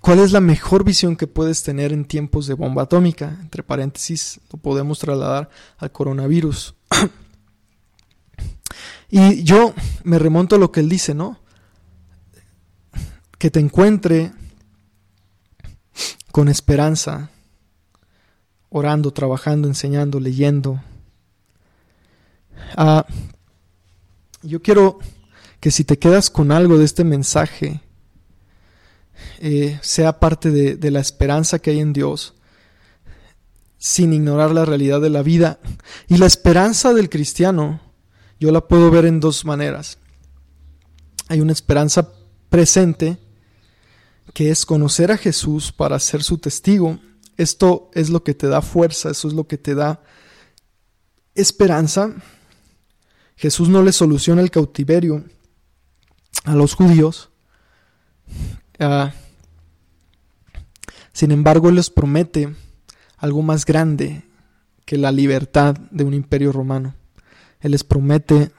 ¿Cuál 0.00 0.20
es 0.20 0.32
la 0.32 0.40
mejor 0.40 0.84
visión 0.84 1.16
que 1.16 1.26
puedes 1.26 1.62
tener 1.62 1.92
en 1.92 2.04
tiempos 2.04 2.46
de 2.46 2.54
bomba 2.54 2.82
atómica? 2.82 3.38
Entre 3.40 3.62
paréntesis, 3.62 4.40
lo 4.52 4.58
podemos 4.58 4.98
trasladar 4.98 5.50
al 5.76 5.92
coronavirus. 5.92 6.74
y 9.10 9.42
yo 9.44 9.74
me 10.04 10.18
remonto 10.18 10.56
a 10.56 10.58
lo 10.58 10.72
que 10.72 10.80
él 10.80 10.88
dice, 10.88 11.14
¿no? 11.14 11.40
Que 13.38 13.50
te 13.50 13.60
encuentre 13.60 14.32
con 16.32 16.48
esperanza, 16.48 17.30
orando, 18.68 19.12
trabajando, 19.12 19.68
enseñando, 19.68 20.20
leyendo. 20.20 20.82
Ah, 22.76 23.06
yo 24.42 24.60
quiero 24.62 24.98
que 25.60 25.70
si 25.70 25.84
te 25.84 25.98
quedas 25.98 26.30
con 26.30 26.52
algo 26.52 26.78
de 26.78 26.84
este 26.84 27.04
mensaje, 27.04 27.80
eh, 29.40 29.78
sea 29.82 30.20
parte 30.20 30.50
de, 30.50 30.90
la 30.90 31.00
esperanza 31.00 31.58
que 31.58 31.70
hay 31.70 31.80
en 31.80 31.92
Dios, 31.92 32.34
sin 33.78 34.12
ignorar 34.12 34.50
la 34.52 34.64
realidad 34.64 35.00
de 35.00 35.10
la 35.10 35.22
vida. 35.22 35.58
Y 36.08 36.18
la 36.18 36.26
esperanza 36.26 36.92
del 36.94 37.08
cristiano, 37.08 37.80
yo 38.40 38.52
la 38.52 38.66
puedo 38.66 38.90
ver 38.90 39.06
en 39.06 39.20
dos 39.20 39.44
maneras. 39.44 39.98
Hay 41.28 41.40
una 41.40 41.52
esperanza 41.52 42.10
presente, 42.48 43.18
que 44.34 44.50
es 44.50 44.66
conocer 44.66 45.10
a 45.10 45.16
Jesús 45.16 45.72
para 45.72 45.98
ser 45.98 46.22
su 46.22 46.38
testigo. 46.38 46.98
Esto 47.36 47.90
es 47.94 48.10
lo 48.10 48.24
que 48.24 48.34
te 48.34 48.48
da 48.48 48.62
fuerza, 48.62 49.10
eso 49.10 49.28
es 49.28 49.34
lo 49.34 49.46
que 49.46 49.58
te 49.58 49.74
da 49.74 50.02
esperanza. 51.34 52.14
Jesús 53.36 53.68
no 53.68 53.82
le 53.82 53.92
soluciona 53.92 54.42
el 54.42 54.50
cautiverio 54.50 55.24
a 56.44 56.54
los 56.54 56.74
judíos. 56.74 57.30
Ah, 58.78 59.12
sin 61.12 61.30
embargo, 61.32 61.70
les 61.70 61.90
promete 61.90 62.54
algo 63.16 63.42
más 63.42 63.64
grande 63.64 64.24
que 64.84 64.96
la 64.96 65.12
libertad 65.12 65.76
de 65.90 66.04
un 66.04 66.14
imperio 66.14 66.52
romano. 66.52 66.94
Él 67.60 67.72
les 67.72 67.84
promete 67.84 68.52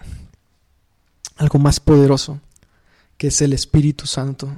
algo 1.37 1.57
más 1.57 1.79
poderoso, 1.79 2.41
que 3.17 3.27
es 3.27 3.41
el 3.41 3.53
Espíritu 3.53 4.05
Santo. 4.05 4.49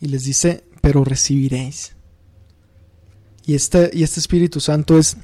Y 0.00 0.08
les 0.08 0.24
dice, 0.24 0.64
pero 0.80 1.04
recibiréis. 1.04 1.94
Y 3.46 3.54
este, 3.54 3.90
y 3.92 4.02
este 4.02 4.20
Espíritu 4.20 4.60
Santo 4.60 4.98
es 4.98 5.16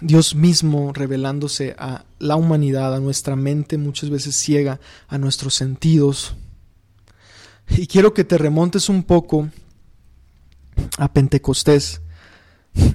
Dios 0.00 0.34
mismo 0.34 0.92
revelándose 0.92 1.76
a 1.78 2.04
la 2.18 2.36
humanidad, 2.36 2.94
a 2.94 3.00
nuestra 3.00 3.36
mente 3.36 3.78
muchas 3.78 4.10
veces 4.10 4.34
ciega, 4.34 4.80
a 5.08 5.18
nuestros 5.18 5.54
sentidos. 5.54 6.34
Y 7.68 7.86
quiero 7.86 8.12
que 8.12 8.24
te 8.24 8.38
remontes 8.38 8.88
un 8.88 9.04
poco 9.04 9.48
a 10.98 11.12
Pentecostés 11.12 12.00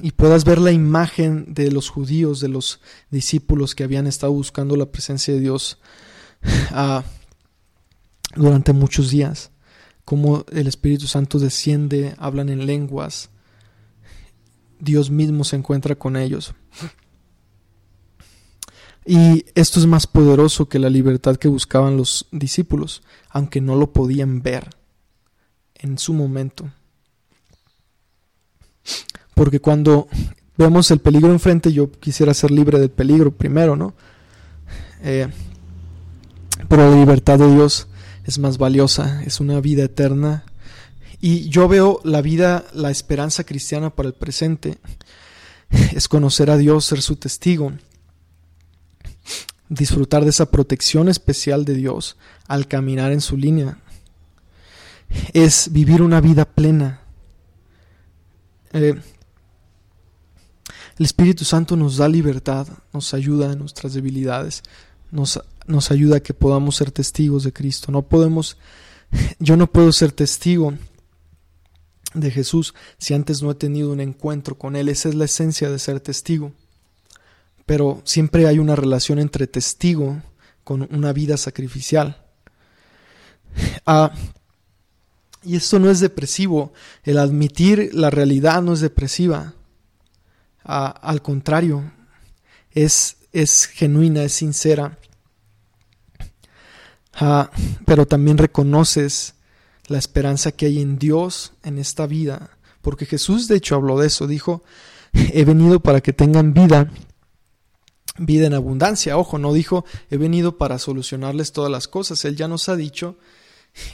y 0.01 0.11
puedas 0.11 0.43
ver 0.43 0.59
la 0.59 0.71
imagen 0.71 1.53
de 1.53 1.71
los 1.71 1.89
judíos, 1.89 2.39
de 2.39 2.49
los 2.49 2.79
discípulos 3.11 3.75
que 3.75 3.83
habían 3.83 4.07
estado 4.07 4.33
buscando 4.33 4.75
la 4.75 4.91
presencia 4.91 5.33
de 5.33 5.39
Dios 5.39 5.79
ah, 6.71 7.03
durante 8.37 8.73
muchos 8.73 9.09
días, 9.09 9.51
cómo 10.05 10.45
el 10.51 10.67
Espíritu 10.67 11.07
Santo 11.07 11.39
desciende, 11.39 12.15
hablan 12.17 12.49
en 12.49 12.65
lenguas, 12.65 13.29
Dios 14.79 15.09
mismo 15.09 15.43
se 15.43 15.55
encuentra 15.55 15.95
con 15.95 16.15
ellos. 16.15 16.53
Y 19.05 19.45
esto 19.55 19.79
es 19.79 19.85
más 19.85 20.05
poderoso 20.05 20.67
que 20.67 20.79
la 20.79 20.89
libertad 20.89 21.37
que 21.37 21.47
buscaban 21.47 21.95
los 21.95 22.27
discípulos, 22.31 23.03
aunque 23.29 23.61
no 23.61 23.75
lo 23.75 23.93
podían 23.93 24.41
ver 24.41 24.69
en 25.75 25.97
su 25.97 26.13
momento. 26.13 26.69
Porque 29.33 29.61
cuando 29.61 30.09
vemos 30.57 30.91
el 30.91 30.99
peligro 30.99 31.31
enfrente, 31.31 31.71
yo 31.71 31.89
quisiera 31.91 32.33
ser 32.33 32.51
libre 32.51 32.79
del 32.79 32.89
peligro 32.89 33.31
primero, 33.31 33.75
¿no? 33.75 33.93
Eh, 35.01 35.27
pero 36.67 36.89
la 36.89 36.97
libertad 36.97 37.39
de 37.39 37.53
Dios 37.53 37.87
es 38.27 38.39
más 38.39 38.57
valiosa, 38.57 39.23
es 39.23 39.39
una 39.39 39.59
vida 39.61 39.85
eterna. 39.85 40.43
Y 41.19 41.49
yo 41.49 41.67
veo 41.67 42.01
la 42.03 42.21
vida, 42.21 42.65
la 42.73 42.91
esperanza 42.91 43.45
cristiana 43.45 43.89
para 43.89 44.09
el 44.09 44.15
presente, 44.15 44.77
es 45.95 46.07
conocer 46.07 46.51
a 46.51 46.57
Dios, 46.57 46.85
ser 46.85 47.01
su 47.01 47.15
testigo. 47.15 47.71
disfrutar 49.69 50.23
de 50.23 50.29
esa 50.29 50.49
protección 50.49 51.09
especial 51.09 51.65
de 51.65 51.73
Dios 51.73 52.15
al 52.47 52.67
caminar 52.67 53.11
en 53.11 53.19
su 53.19 53.35
línea. 53.35 53.79
Es 55.33 55.73
vivir 55.73 56.01
una 56.01 56.21
vida 56.21 56.45
plena. 56.45 57.01
Eh, 58.71 58.95
el 60.99 61.05
Espíritu 61.05 61.43
Santo 61.43 61.75
nos 61.75 61.97
da 61.97 62.07
libertad, 62.07 62.67
nos 62.93 63.13
ayuda 63.13 63.51
en 63.51 63.59
nuestras 63.59 63.93
debilidades, 63.93 64.63
nos, 65.11 65.41
nos 65.67 65.91
ayuda 65.91 66.17
a 66.17 66.19
que 66.21 66.33
podamos 66.33 66.75
ser 66.75 66.91
testigos 66.91 67.43
de 67.43 67.53
Cristo. 67.53 67.91
No 67.91 68.07
podemos, 68.07 68.57
yo 69.39 69.57
no 69.57 69.67
puedo 69.67 69.91
ser 69.91 70.11
testigo 70.11 70.73
de 72.13 72.31
Jesús 72.31 72.73
si 72.97 73.13
antes 73.13 73.41
no 73.43 73.51
he 73.51 73.55
tenido 73.55 73.91
un 73.91 73.99
encuentro 73.99 74.57
con 74.57 74.75
Él. 74.75 74.89
Esa 74.89 75.09
es 75.09 75.15
la 75.15 75.25
esencia 75.25 75.69
de 75.69 75.79
ser 75.79 75.99
testigo. 75.99 76.51
Pero 77.65 78.01
siempre 78.05 78.47
hay 78.47 78.59
una 78.59 78.75
relación 78.75 79.19
entre 79.19 79.45
testigo 79.45 80.21
con 80.63 80.87
una 80.91 81.13
vida 81.13 81.37
sacrificial. 81.37 82.23
Ah, 83.85 84.11
y 85.41 85.55
esto 85.55 85.79
no 85.79 85.89
es 85.89 86.01
depresivo. 86.01 86.73
El 87.03 87.17
admitir 87.17 87.91
la 87.93 88.09
realidad 88.09 88.61
no 88.61 88.73
es 88.73 88.81
depresiva 88.81 89.55
al 90.67 91.21
contrario, 91.21 91.91
es, 92.71 93.17
es 93.31 93.65
genuina, 93.65 94.23
es 94.23 94.33
sincera. 94.33 94.99
Pero 97.85 98.05
también 98.05 98.37
reconoces 98.37 99.35
la 99.87 99.97
esperanza 99.97 100.51
que 100.51 100.67
hay 100.67 100.81
en 100.81 100.99
Dios 100.99 101.53
en 101.63 101.77
esta 101.77 102.05
vida, 102.05 102.51
porque 102.81 103.05
Jesús 103.05 103.47
de 103.47 103.55
hecho 103.55 103.75
habló 103.75 103.97
de 103.99 104.07
eso, 104.07 104.27
dijo, 104.27 104.63
he 105.13 105.45
venido 105.45 105.79
para 105.79 106.01
que 106.01 106.13
tengan 106.13 106.53
vida, 106.53 106.91
vida 108.17 108.47
en 108.47 108.53
abundancia. 108.53 109.17
Ojo, 109.17 109.37
no 109.37 109.53
dijo, 109.53 109.85
he 110.09 110.17
venido 110.17 110.57
para 110.57 110.79
solucionarles 110.79 111.51
todas 111.51 111.71
las 111.71 111.87
cosas. 111.87 112.23
Él 112.25 112.35
ya 112.35 112.47
nos 112.47 112.69
ha 112.69 112.75
dicho 112.75 113.17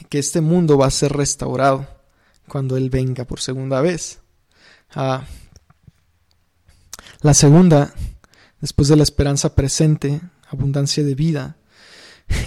que 0.08 0.18
este 0.18 0.40
mundo 0.40 0.78
va 0.78 0.86
a 0.86 0.90
ser 0.90 1.12
restaurado 1.12 1.86
cuando 2.48 2.76
Él 2.76 2.90
venga 2.90 3.24
por 3.24 3.40
segunda 3.40 3.80
vez. 3.80 4.20
Ah, 4.94 5.24
la 7.20 7.34
segunda, 7.34 7.94
después 8.60 8.88
de 8.88 8.96
la 8.96 9.02
esperanza 9.02 9.54
presente, 9.54 10.20
abundancia 10.50 11.02
de 11.02 11.14
vida, 11.14 11.56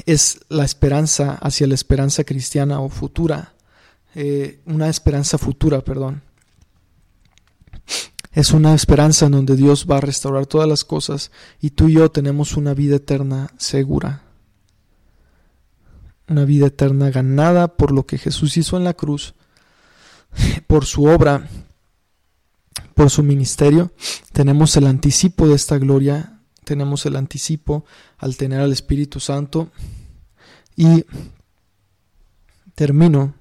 es 0.05 0.39
la 0.49 0.65
esperanza 0.65 1.36
hacia 1.36 1.67
la 1.67 1.75
esperanza 1.75 2.23
cristiana 2.23 2.80
o 2.80 2.89
futura, 2.89 3.53
eh, 4.15 4.59
una 4.65 4.89
esperanza 4.89 5.38
futura, 5.38 5.82
perdón. 5.82 6.23
Es 8.32 8.51
una 8.51 8.73
esperanza 8.75 9.25
en 9.25 9.32
donde 9.32 9.55
Dios 9.55 9.88
va 9.89 9.97
a 9.97 10.01
restaurar 10.01 10.45
todas 10.45 10.67
las 10.67 10.86
cosas 10.86 11.32
y 11.59 11.71
tú 11.71 11.89
y 11.89 11.93
yo 11.93 12.11
tenemos 12.11 12.55
una 12.55 12.73
vida 12.73 12.97
eterna 12.97 13.51
segura. 13.57 14.23
Una 16.28 16.45
vida 16.45 16.67
eterna 16.67 17.09
ganada 17.09 17.67
por 17.78 17.91
lo 17.91 18.05
que 18.05 18.17
Jesús 18.17 18.57
hizo 18.57 18.78
en 18.78 18.84
la 18.84 18.93
cruz, 18.93 19.34
por 20.67 20.86
su 20.86 21.05
obra 21.05 21.47
por 22.97 23.11
su 23.11 23.21
ministerio, 23.21 23.91
tenemos 24.34 24.75
el 24.75 24.88
anticipo 24.88 25.47
de 25.47 25.53
esta 25.53 25.78
gloria, 25.78 26.37
tenemos 26.68 27.05
el 27.05 27.15
anticipo 27.15 27.86
al 28.18 28.36
tener 28.36 28.59
al 28.59 28.74
Espíritu 28.74 29.22
Santo 29.22 29.72
y 30.76 31.05
termino. 32.76 33.34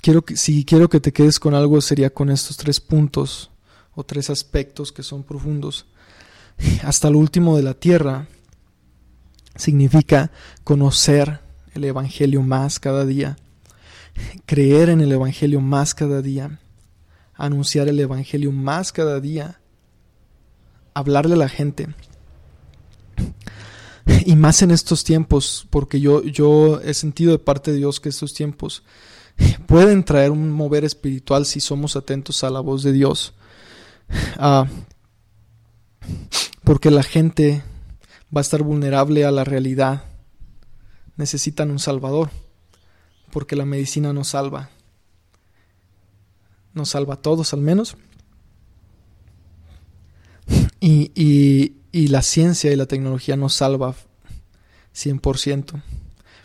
Quiero 0.00 0.22
que, 0.24 0.36
si 0.36 0.64
quiero 0.64 0.88
que 0.88 1.00
te 1.00 1.12
quedes 1.12 1.40
con 1.40 1.54
algo 1.54 1.80
sería 1.80 2.10
con 2.10 2.30
estos 2.30 2.56
tres 2.56 2.78
puntos 2.78 3.50
o 3.96 4.04
tres 4.04 4.30
aspectos 4.30 4.92
que 4.92 5.02
son 5.02 5.24
profundos. 5.24 5.86
Hasta 6.84 7.10
lo 7.10 7.18
último 7.18 7.56
de 7.56 7.64
la 7.64 7.74
tierra 7.74 8.28
significa 9.56 10.30
conocer 10.62 11.40
el 11.74 11.82
Evangelio 11.82 12.42
más 12.42 12.78
cada 12.78 13.04
día, 13.04 13.36
creer 14.46 14.88
en 14.88 15.00
el 15.00 15.10
Evangelio 15.10 15.60
más 15.60 15.96
cada 15.96 16.22
día 16.22 16.60
anunciar 17.38 17.88
el 17.88 17.98
Evangelio 18.00 18.52
más 18.52 18.92
cada 18.92 19.20
día, 19.20 19.60
hablarle 20.98 21.34
a 21.34 21.38
la 21.38 21.48
gente. 21.48 21.88
Y 24.24 24.36
más 24.36 24.62
en 24.62 24.70
estos 24.70 25.04
tiempos, 25.04 25.66
porque 25.70 26.00
yo, 26.00 26.22
yo 26.22 26.80
he 26.80 26.94
sentido 26.94 27.32
de 27.32 27.38
parte 27.38 27.72
de 27.72 27.78
Dios 27.78 28.00
que 28.00 28.08
estos 28.08 28.34
tiempos 28.34 28.82
pueden 29.66 30.04
traer 30.04 30.30
un 30.30 30.50
mover 30.50 30.84
espiritual 30.84 31.46
si 31.46 31.60
somos 31.60 31.96
atentos 31.96 32.42
a 32.44 32.50
la 32.50 32.60
voz 32.60 32.82
de 32.82 32.92
Dios. 32.92 33.34
Ah, 34.38 34.66
porque 36.64 36.90
la 36.90 37.02
gente 37.02 37.62
va 38.34 38.40
a 38.40 38.42
estar 38.42 38.62
vulnerable 38.62 39.24
a 39.24 39.30
la 39.30 39.44
realidad. 39.44 40.04
Necesitan 41.16 41.70
un 41.70 41.78
Salvador, 41.78 42.30
porque 43.30 43.56
la 43.56 43.64
medicina 43.64 44.12
no 44.12 44.24
salva 44.24 44.70
nos 46.78 46.90
salva 46.90 47.14
a 47.14 47.22
todos 47.22 47.52
al 47.52 47.60
menos. 47.60 47.96
Y, 50.80 51.10
y, 51.92 52.08
la 52.08 52.22
ciencia 52.22 52.72
y 52.72 52.76
la 52.76 52.86
tecnología 52.86 53.36
nos 53.36 53.54
salva 53.54 53.94
100%, 54.94 55.82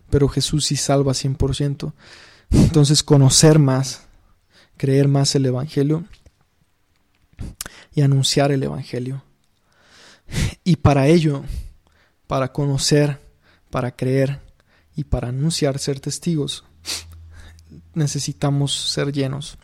pero 0.09 0.27
Jesús 0.27 0.65
sí 0.65 0.75
salva 0.75 1.13
100%. 1.13 1.93
Entonces 2.49 3.03
conocer 3.03 3.59
más, 3.59 4.01
creer 4.77 5.07
más 5.07 5.35
el 5.35 5.45
Evangelio 5.45 6.05
y 7.93 8.01
anunciar 8.01 8.51
el 8.51 8.63
Evangelio. 8.63 9.23
Y 10.63 10.77
para 10.77 11.07
ello, 11.07 11.43
para 12.25 12.51
conocer, 12.51 13.19
para 13.69 13.95
creer 13.95 14.41
y 14.95 15.03
para 15.03 15.29
anunciar, 15.29 15.77
ser 15.77 15.99
testigos, 15.99 16.63
necesitamos 17.93 18.73
ser 18.91 19.11
llenos 19.11 19.57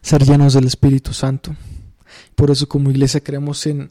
ser 0.00 0.24
llenos 0.24 0.54
del 0.54 0.66
Espíritu 0.66 1.12
Santo. 1.12 1.54
Por 2.34 2.50
eso 2.50 2.68
como 2.68 2.90
iglesia 2.90 3.22
creemos 3.22 3.66
en 3.66 3.90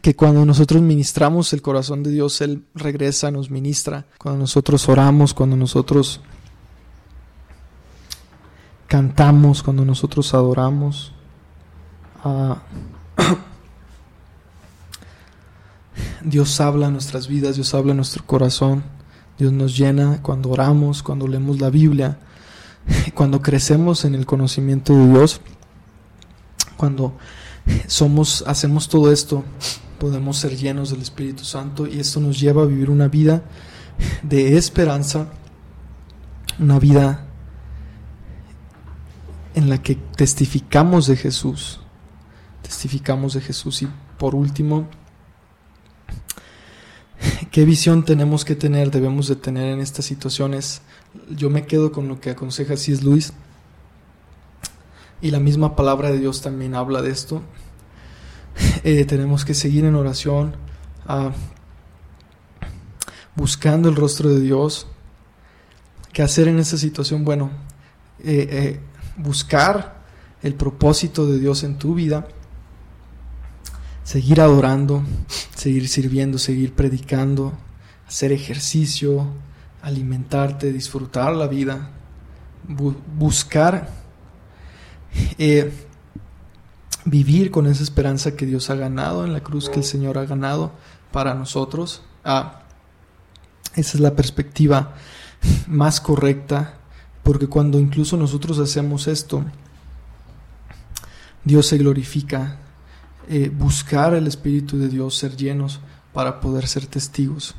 que 0.00 0.14
cuando 0.14 0.44
nosotros 0.44 0.82
ministramos 0.82 1.52
el 1.52 1.62
corazón 1.62 2.02
de 2.02 2.10
Dios, 2.10 2.40
Él 2.40 2.64
regresa, 2.74 3.30
nos 3.30 3.50
ministra. 3.50 4.06
Cuando 4.18 4.40
nosotros 4.40 4.88
oramos, 4.88 5.34
cuando 5.34 5.56
nosotros 5.56 6.20
cantamos, 8.92 9.62
cuando 9.62 9.84
nosotros 9.84 10.34
adoramos. 10.34 11.12
Ah, 12.22 12.62
Dios 16.22 16.60
habla 16.60 16.88
en 16.88 16.92
nuestras 16.92 17.26
vidas, 17.26 17.56
Dios 17.56 17.72
habla 17.72 17.92
en 17.92 17.96
nuestro 17.96 18.24
corazón, 18.26 18.84
Dios 19.38 19.50
nos 19.50 19.76
llena 19.76 20.20
cuando 20.22 20.50
oramos, 20.50 21.02
cuando 21.02 21.26
leemos 21.26 21.58
la 21.58 21.70
Biblia, 21.70 22.18
cuando 23.14 23.40
crecemos 23.40 24.04
en 24.04 24.14
el 24.14 24.26
conocimiento 24.26 24.94
de 24.94 25.08
Dios, 25.08 25.40
cuando 26.76 27.16
somos, 27.86 28.44
hacemos 28.46 28.88
todo 28.88 29.12
esto, 29.12 29.44
podemos 29.98 30.38
ser 30.38 30.56
llenos 30.56 30.90
del 30.90 31.02
Espíritu 31.02 31.44
Santo 31.44 31.86
y 31.86 32.00
esto 32.00 32.20
nos 32.20 32.40
lleva 32.40 32.62
a 32.62 32.66
vivir 32.66 32.90
una 32.90 33.08
vida 33.08 33.42
de 34.22 34.56
esperanza, 34.56 35.28
una 36.58 36.78
vida 36.78 37.26
en 39.54 39.68
la 39.68 39.82
que 39.82 39.94
testificamos 39.94 41.06
de 41.06 41.16
Jesús, 41.16 41.80
testificamos 42.62 43.34
de 43.34 43.40
Jesús 43.42 43.82
y 43.82 43.88
por 44.18 44.34
último, 44.34 44.88
¿qué 47.50 47.64
visión 47.64 48.04
tenemos 48.04 48.44
que 48.44 48.56
tener, 48.56 48.90
debemos 48.90 49.28
de 49.28 49.36
tener 49.36 49.72
en 49.72 49.80
estas 49.80 50.04
situaciones? 50.04 50.82
yo 51.30 51.50
me 51.50 51.66
quedo 51.66 51.92
con 51.92 52.08
lo 52.08 52.20
que 52.20 52.30
aconseja 52.30 52.76
si 52.76 52.92
es 52.92 53.02
Luis. 53.02 53.32
Y 55.22 55.30
la 55.30 55.38
misma 55.38 55.76
palabra 55.76 56.10
de 56.10 56.18
Dios 56.18 56.42
también 56.42 56.74
habla 56.74 57.00
de 57.00 57.10
esto. 57.10 57.42
Eh, 58.84 59.04
tenemos 59.04 59.44
que 59.44 59.54
seguir 59.54 59.84
en 59.84 59.94
oración, 59.94 60.56
ah, 61.06 61.30
buscando 63.36 63.88
el 63.88 63.94
rostro 63.94 64.28
de 64.30 64.40
Dios. 64.40 64.88
¿Qué 66.12 66.22
hacer 66.22 66.48
en 66.48 66.58
esa 66.58 66.76
situación? 66.76 67.24
Bueno, 67.24 67.50
eh, 68.18 68.48
eh, 68.50 68.80
buscar 69.16 70.02
el 70.42 70.54
propósito 70.54 71.26
de 71.26 71.38
Dios 71.38 71.62
en 71.62 71.78
tu 71.78 71.94
vida, 71.94 72.26
seguir 74.02 74.40
adorando, 74.40 75.04
seguir 75.54 75.88
sirviendo, 75.88 76.38
seguir 76.38 76.74
predicando, 76.74 77.52
hacer 78.08 78.32
ejercicio, 78.32 79.28
alimentarte, 79.80 80.72
disfrutar 80.72 81.32
la 81.34 81.46
vida, 81.46 81.90
buscar 83.16 84.01
eh, 85.38 85.72
vivir 87.04 87.50
con 87.50 87.66
esa 87.66 87.82
esperanza 87.82 88.36
que 88.36 88.46
Dios 88.46 88.70
ha 88.70 88.74
ganado 88.74 89.24
en 89.24 89.32
la 89.32 89.42
cruz, 89.42 89.68
que 89.68 89.80
el 89.80 89.84
Señor 89.84 90.18
ha 90.18 90.24
ganado 90.24 90.72
para 91.10 91.34
nosotros. 91.34 92.02
Ah, 92.24 92.62
esa 93.74 93.96
es 93.96 94.00
la 94.00 94.14
perspectiva 94.14 94.94
más 95.66 96.00
correcta, 96.00 96.74
porque 97.22 97.46
cuando 97.46 97.78
incluso 97.78 98.16
nosotros 98.16 98.58
hacemos 98.58 99.06
esto, 99.06 99.44
Dios 101.44 101.66
se 101.66 101.78
glorifica 101.78 102.58
eh, 103.28 103.48
buscar 103.48 104.14
el 104.14 104.26
Espíritu 104.26 104.78
de 104.78 104.88
Dios, 104.88 105.16
ser 105.16 105.36
llenos 105.36 105.80
para 106.12 106.40
poder 106.40 106.66
ser 106.66 106.86
testigos. 106.86 107.54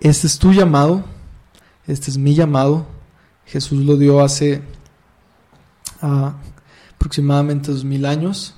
Este 0.00 0.26
es 0.26 0.38
tu 0.38 0.52
llamado, 0.52 1.04
este 1.86 2.10
es 2.10 2.18
mi 2.18 2.34
llamado. 2.34 2.86
Jesús 3.52 3.84
lo 3.84 3.98
dio 3.98 4.22
hace 4.22 4.62
ah, 6.00 6.36
aproximadamente 6.94 7.70
dos 7.70 7.84
mil 7.84 8.06
años. 8.06 8.54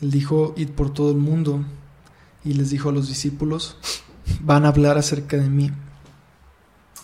Él 0.00 0.12
dijo, 0.12 0.54
id 0.56 0.68
por 0.70 0.94
todo 0.94 1.10
el 1.10 1.16
mundo 1.16 1.64
y 2.44 2.52
les 2.52 2.70
dijo 2.70 2.90
a 2.90 2.92
los 2.92 3.08
discípulos, 3.08 3.76
van 4.40 4.64
a 4.64 4.68
hablar 4.68 4.96
acerca 4.96 5.36
de 5.36 5.50
mí. 5.50 5.72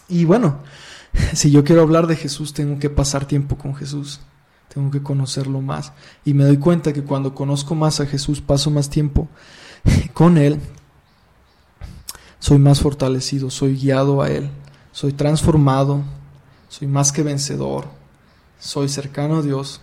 Y 0.08 0.26
bueno, 0.26 0.60
si 1.32 1.50
yo 1.50 1.64
quiero 1.64 1.82
hablar 1.82 2.06
de 2.06 2.14
Jesús, 2.14 2.54
tengo 2.54 2.78
que 2.78 2.88
pasar 2.88 3.26
tiempo 3.26 3.58
con 3.58 3.74
Jesús, 3.74 4.20
tengo 4.72 4.92
que 4.92 5.02
conocerlo 5.02 5.60
más. 5.60 5.92
Y 6.24 6.34
me 6.34 6.44
doy 6.44 6.58
cuenta 6.58 6.92
que 6.92 7.02
cuando 7.02 7.34
conozco 7.34 7.74
más 7.74 7.98
a 7.98 8.06
Jesús, 8.06 8.40
paso 8.42 8.70
más 8.70 8.90
tiempo 8.90 9.28
con 10.14 10.38
Él, 10.38 10.60
soy 12.38 12.58
más 12.60 12.78
fortalecido, 12.78 13.50
soy 13.50 13.74
guiado 13.74 14.22
a 14.22 14.30
Él, 14.30 14.50
soy 14.92 15.12
transformado, 15.12 16.04
soy 16.76 16.88
más 16.88 17.12
que 17.12 17.22
vencedor, 17.22 17.86
soy 18.58 18.88
cercano 18.88 19.36
a 19.36 19.42
Dios. 19.42 19.80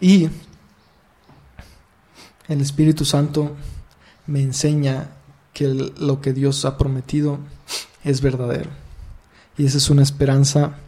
Y 0.00 0.28
el 2.46 2.60
Espíritu 2.60 3.04
Santo 3.04 3.56
me 4.28 4.40
enseña 4.40 5.08
que 5.52 5.66
lo 5.66 6.20
que 6.20 6.32
Dios 6.32 6.64
ha 6.64 6.78
prometido 6.78 7.40
es 8.04 8.20
verdadero. 8.20 8.70
Y 9.56 9.66
esa 9.66 9.78
es 9.78 9.90
una 9.90 10.04
esperanza 10.04 10.78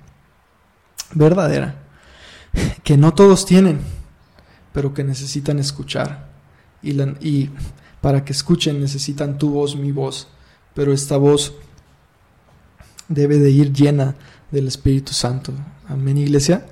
verdadera, 1.14 1.82
que 2.84 2.96
no 2.96 3.12
todos 3.12 3.44
tienen, 3.46 3.80
pero 4.72 4.94
que 4.94 5.02
necesitan 5.02 5.58
escuchar. 5.58 6.30
Y, 6.80 6.92
y 7.26 7.50
para 8.00 8.24
que 8.24 8.32
escuchen 8.32 8.80
necesitan 8.80 9.36
tu 9.36 9.50
voz, 9.50 9.74
mi 9.74 9.90
voz, 9.90 10.28
pero 10.74 10.92
esta 10.92 11.16
voz 11.16 11.54
debe 13.08 13.38
de 13.38 13.50
ir 13.50 13.72
llena 13.72 14.14
del 14.50 14.66
Espíritu 14.66 15.12
Santo. 15.12 15.52
Amén, 15.88 16.18
iglesia. 16.18 16.66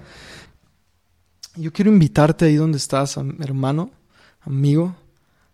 Yo 1.56 1.72
quiero 1.72 1.90
invitarte 1.90 2.44
ahí 2.44 2.56
donde 2.56 2.78
estás, 2.78 3.16
hermano, 3.16 3.90
amigo, 4.40 4.96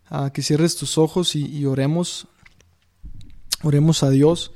a 0.07 0.31
que 0.31 0.41
cierres 0.41 0.75
tus 0.75 0.97
ojos 0.97 1.35
y, 1.35 1.65
oremos, 1.65 2.27
oremos 3.63 4.03
a 4.03 4.09
Dios 4.09 4.53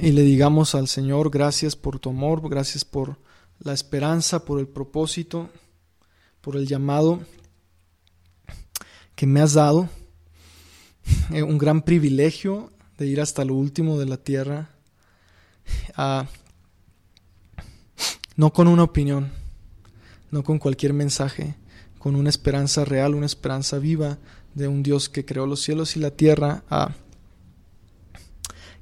y 0.00 0.12
le 0.12 0.22
digamos 0.22 0.74
al 0.74 0.88
Señor, 0.88 1.30
gracias 1.30 1.76
por 1.76 1.98
tu 1.98 2.10
amor, 2.10 2.48
gracias 2.48 2.84
por 2.84 3.18
la 3.58 3.72
esperanza, 3.72 4.44
por 4.44 4.58
el 4.58 4.66
propósito, 4.66 5.50
por 6.40 6.56
el 6.56 6.66
llamado 6.66 7.20
que 9.14 9.26
me 9.26 9.42
has 9.42 9.52
dado, 9.52 9.90
eh, 11.30 11.42
un 11.42 11.58
gran 11.58 11.82
privilegio 11.82 12.72
de 12.96 13.06
ir 13.06 13.20
hasta 13.20 13.44
lo 13.44 13.54
último 13.54 13.98
de 13.98 14.06
la 14.06 14.16
tierra, 14.16 14.70
no 18.40 18.54
con 18.54 18.68
una 18.68 18.84
opinión, 18.84 19.30
no 20.30 20.42
con 20.42 20.58
cualquier 20.58 20.94
mensaje, 20.94 21.56
con 21.98 22.16
una 22.16 22.30
esperanza 22.30 22.86
real, 22.86 23.14
una 23.14 23.26
esperanza 23.26 23.78
viva 23.78 24.16
de 24.54 24.66
un 24.66 24.82
Dios 24.82 25.10
que 25.10 25.26
creó 25.26 25.44
los 25.44 25.60
cielos 25.60 25.94
y 25.94 26.00
la 26.00 26.10
tierra, 26.10 26.64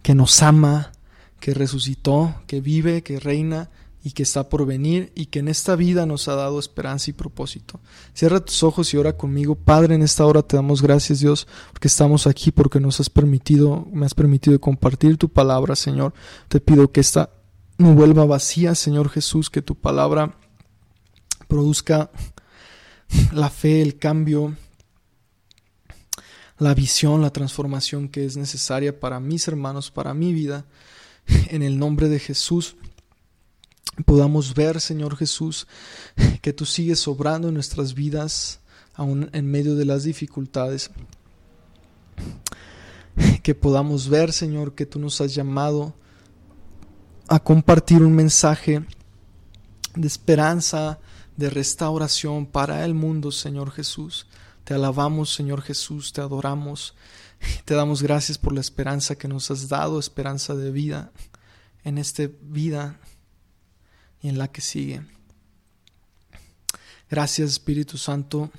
que 0.00 0.14
nos 0.14 0.44
ama, 0.44 0.92
que 1.40 1.54
resucitó, 1.54 2.36
que 2.46 2.60
vive, 2.60 3.02
que 3.02 3.18
reina 3.18 3.68
y 4.04 4.12
que 4.12 4.22
está 4.22 4.48
por 4.48 4.64
venir 4.64 5.10
y 5.16 5.26
que 5.26 5.40
en 5.40 5.48
esta 5.48 5.74
vida 5.74 6.06
nos 6.06 6.28
ha 6.28 6.36
dado 6.36 6.60
esperanza 6.60 7.10
y 7.10 7.14
propósito. 7.14 7.80
Cierra 8.14 8.38
tus 8.38 8.62
ojos 8.62 8.94
y 8.94 8.96
ora 8.96 9.16
conmigo. 9.16 9.56
Padre, 9.56 9.96
en 9.96 10.02
esta 10.02 10.24
hora 10.24 10.42
te 10.42 10.54
damos 10.54 10.82
gracias, 10.82 11.18
Dios, 11.18 11.48
porque 11.72 11.88
estamos 11.88 12.28
aquí, 12.28 12.52
porque 12.52 12.78
nos 12.78 13.00
has 13.00 13.10
permitido, 13.10 13.88
me 13.92 14.06
has 14.06 14.14
permitido 14.14 14.60
compartir 14.60 15.16
tu 15.16 15.28
palabra, 15.28 15.74
Señor. 15.74 16.14
Te 16.46 16.60
pido 16.60 16.92
que 16.92 17.00
esta 17.00 17.30
no 17.78 17.94
vuelva 17.94 18.26
vacía, 18.26 18.74
Señor 18.74 19.08
Jesús, 19.08 19.50
que 19.50 19.62
tu 19.62 19.76
palabra 19.76 20.36
produzca 21.46 22.10
la 23.32 23.48
fe, 23.48 23.80
el 23.80 23.98
cambio, 23.98 24.56
la 26.58 26.74
visión, 26.74 27.22
la 27.22 27.32
transformación 27.32 28.08
que 28.08 28.24
es 28.24 28.36
necesaria 28.36 28.98
para 28.98 29.20
mis 29.20 29.46
hermanos, 29.46 29.90
para 29.90 30.12
mi 30.12 30.32
vida. 30.32 30.66
En 31.50 31.62
el 31.62 31.78
nombre 31.78 32.08
de 32.08 32.18
Jesús 32.18 32.76
podamos 34.04 34.54
ver, 34.54 34.80
Señor 34.80 35.16
Jesús, 35.16 35.66
que 36.42 36.52
tú 36.52 36.66
sigues 36.66 37.06
obrando 37.06 37.48
en 37.48 37.54
nuestras 37.54 37.94
vidas, 37.94 38.60
aún 38.94 39.30
en 39.32 39.50
medio 39.50 39.76
de 39.76 39.84
las 39.84 40.04
dificultades. 40.04 40.90
Que 43.42 43.54
podamos 43.54 44.08
ver, 44.08 44.32
Señor, 44.32 44.74
que 44.74 44.86
tú 44.86 44.98
nos 44.98 45.20
has 45.20 45.34
llamado 45.34 45.94
a 47.28 47.38
compartir 47.38 48.02
un 48.02 48.14
mensaje 48.14 48.82
de 49.94 50.06
esperanza, 50.06 50.98
de 51.36 51.50
restauración 51.50 52.46
para 52.46 52.84
el 52.86 52.94
mundo, 52.94 53.30
Señor 53.30 53.70
Jesús. 53.70 54.26
Te 54.64 54.74
alabamos, 54.74 55.34
Señor 55.34 55.60
Jesús, 55.60 56.12
te 56.12 56.22
adoramos, 56.22 56.94
te 57.66 57.74
damos 57.74 58.02
gracias 58.02 58.38
por 58.38 58.54
la 58.54 58.60
esperanza 58.60 59.16
que 59.16 59.28
nos 59.28 59.50
has 59.50 59.68
dado, 59.68 59.98
esperanza 59.98 60.54
de 60.54 60.70
vida 60.70 61.12
en 61.84 61.98
esta 61.98 62.24
vida 62.42 62.98
y 64.22 64.28
en 64.28 64.38
la 64.38 64.48
que 64.48 64.62
sigue. 64.62 65.02
Gracias 67.10 67.50
Espíritu 67.50 67.98
Santo, 67.98 68.50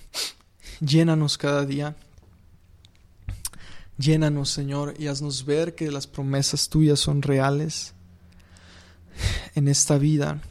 llénanos 0.80 1.38
cada 1.38 1.66
día. 1.66 1.96
Llénanos, 3.98 4.50
Señor, 4.50 4.94
y 4.98 5.08
haznos 5.08 5.44
ver 5.44 5.76
que 5.76 5.92
las 5.92 6.08
promesas 6.08 6.70
tuyas 6.70 7.02
son 7.02 7.22
reales 7.22 7.94
en 9.56 9.68
esta 9.68 9.98
vida 9.98 10.42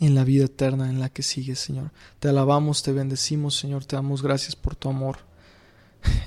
en 0.00 0.14
la 0.14 0.24
vida 0.24 0.44
eterna 0.44 0.88
en 0.88 1.00
la 1.00 1.08
que 1.08 1.22
sigues, 1.22 1.58
Señor. 1.58 1.90
Te 2.20 2.28
alabamos, 2.28 2.82
te 2.82 2.92
bendecimos, 2.92 3.56
Señor, 3.56 3.84
te 3.84 3.96
damos 3.96 4.22
gracias 4.22 4.54
por 4.54 4.76
tu 4.76 4.88
amor. 4.88 5.18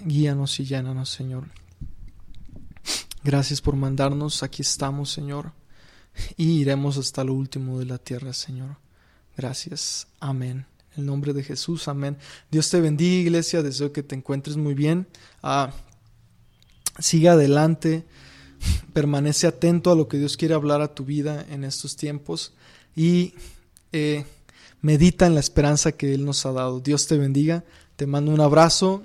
Guíanos 0.05 0.59
y 0.59 0.65
llénanos, 0.65 1.09
Señor. 1.09 1.45
Gracias 3.23 3.61
por 3.61 3.75
mandarnos, 3.75 4.43
aquí 4.43 4.63
estamos, 4.63 5.11
Señor, 5.11 5.53
y 6.37 6.59
iremos 6.59 6.97
hasta 6.97 7.23
lo 7.23 7.33
último 7.33 7.79
de 7.79 7.85
la 7.85 7.97
tierra, 7.97 8.33
Señor. 8.33 8.77
Gracias. 9.37 10.07
Amén. 10.19 10.65
En 10.93 11.01
el 11.01 11.05
nombre 11.05 11.31
de 11.31 11.43
Jesús, 11.43 11.87
amén. 11.87 12.17
Dios 12.49 12.69
te 12.69 12.81
bendiga, 12.81 13.21
iglesia. 13.21 13.61
Deseo 13.61 13.93
que 13.93 14.03
te 14.03 14.15
encuentres 14.15 14.57
muy 14.57 14.73
bien. 14.73 15.07
Ah, 15.41 15.71
sigue 16.99 17.29
adelante. 17.29 18.05
Permanece 18.93 19.47
atento 19.47 19.91
a 19.91 19.95
lo 19.95 20.07
que 20.07 20.17
Dios 20.17 20.37
quiere 20.37 20.53
hablar 20.53 20.81
a 20.81 20.93
tu 20.93 21.05
vida 21.05 21.45
en 21.49 21.63
estos 21.63 21.95
tiempos. 21.95 22.53
Y 22.95 23.33
eh, 23.91 24.25
medita 24.81 25.27
en 25.27 25.33
la 25.33 25.39
esperanza 25.39 25.91
que 25.93 26.13
Él 26.13 26.25
nos 26.25 26.45
ha 26.45 26.51
dado. 26.51 26.79
Dios 26.79 27.07
te 27.07 27.17
bendiga, 27.17 27.63
te 27.95 28.05
mando 28.05 28.31
un 28.31 28.41
abrazo, 28.41 29.03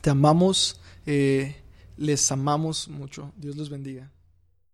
te 0.00 0.10
amamos, 0.10 0.80
eh, 1.06 1.56
les 1.96 2.30
amamos 2.30 2.88
mucho. 2.88 3.32
Dios 3.36 3.56
los 3.56 3.70
bendiga. 3.70 4.10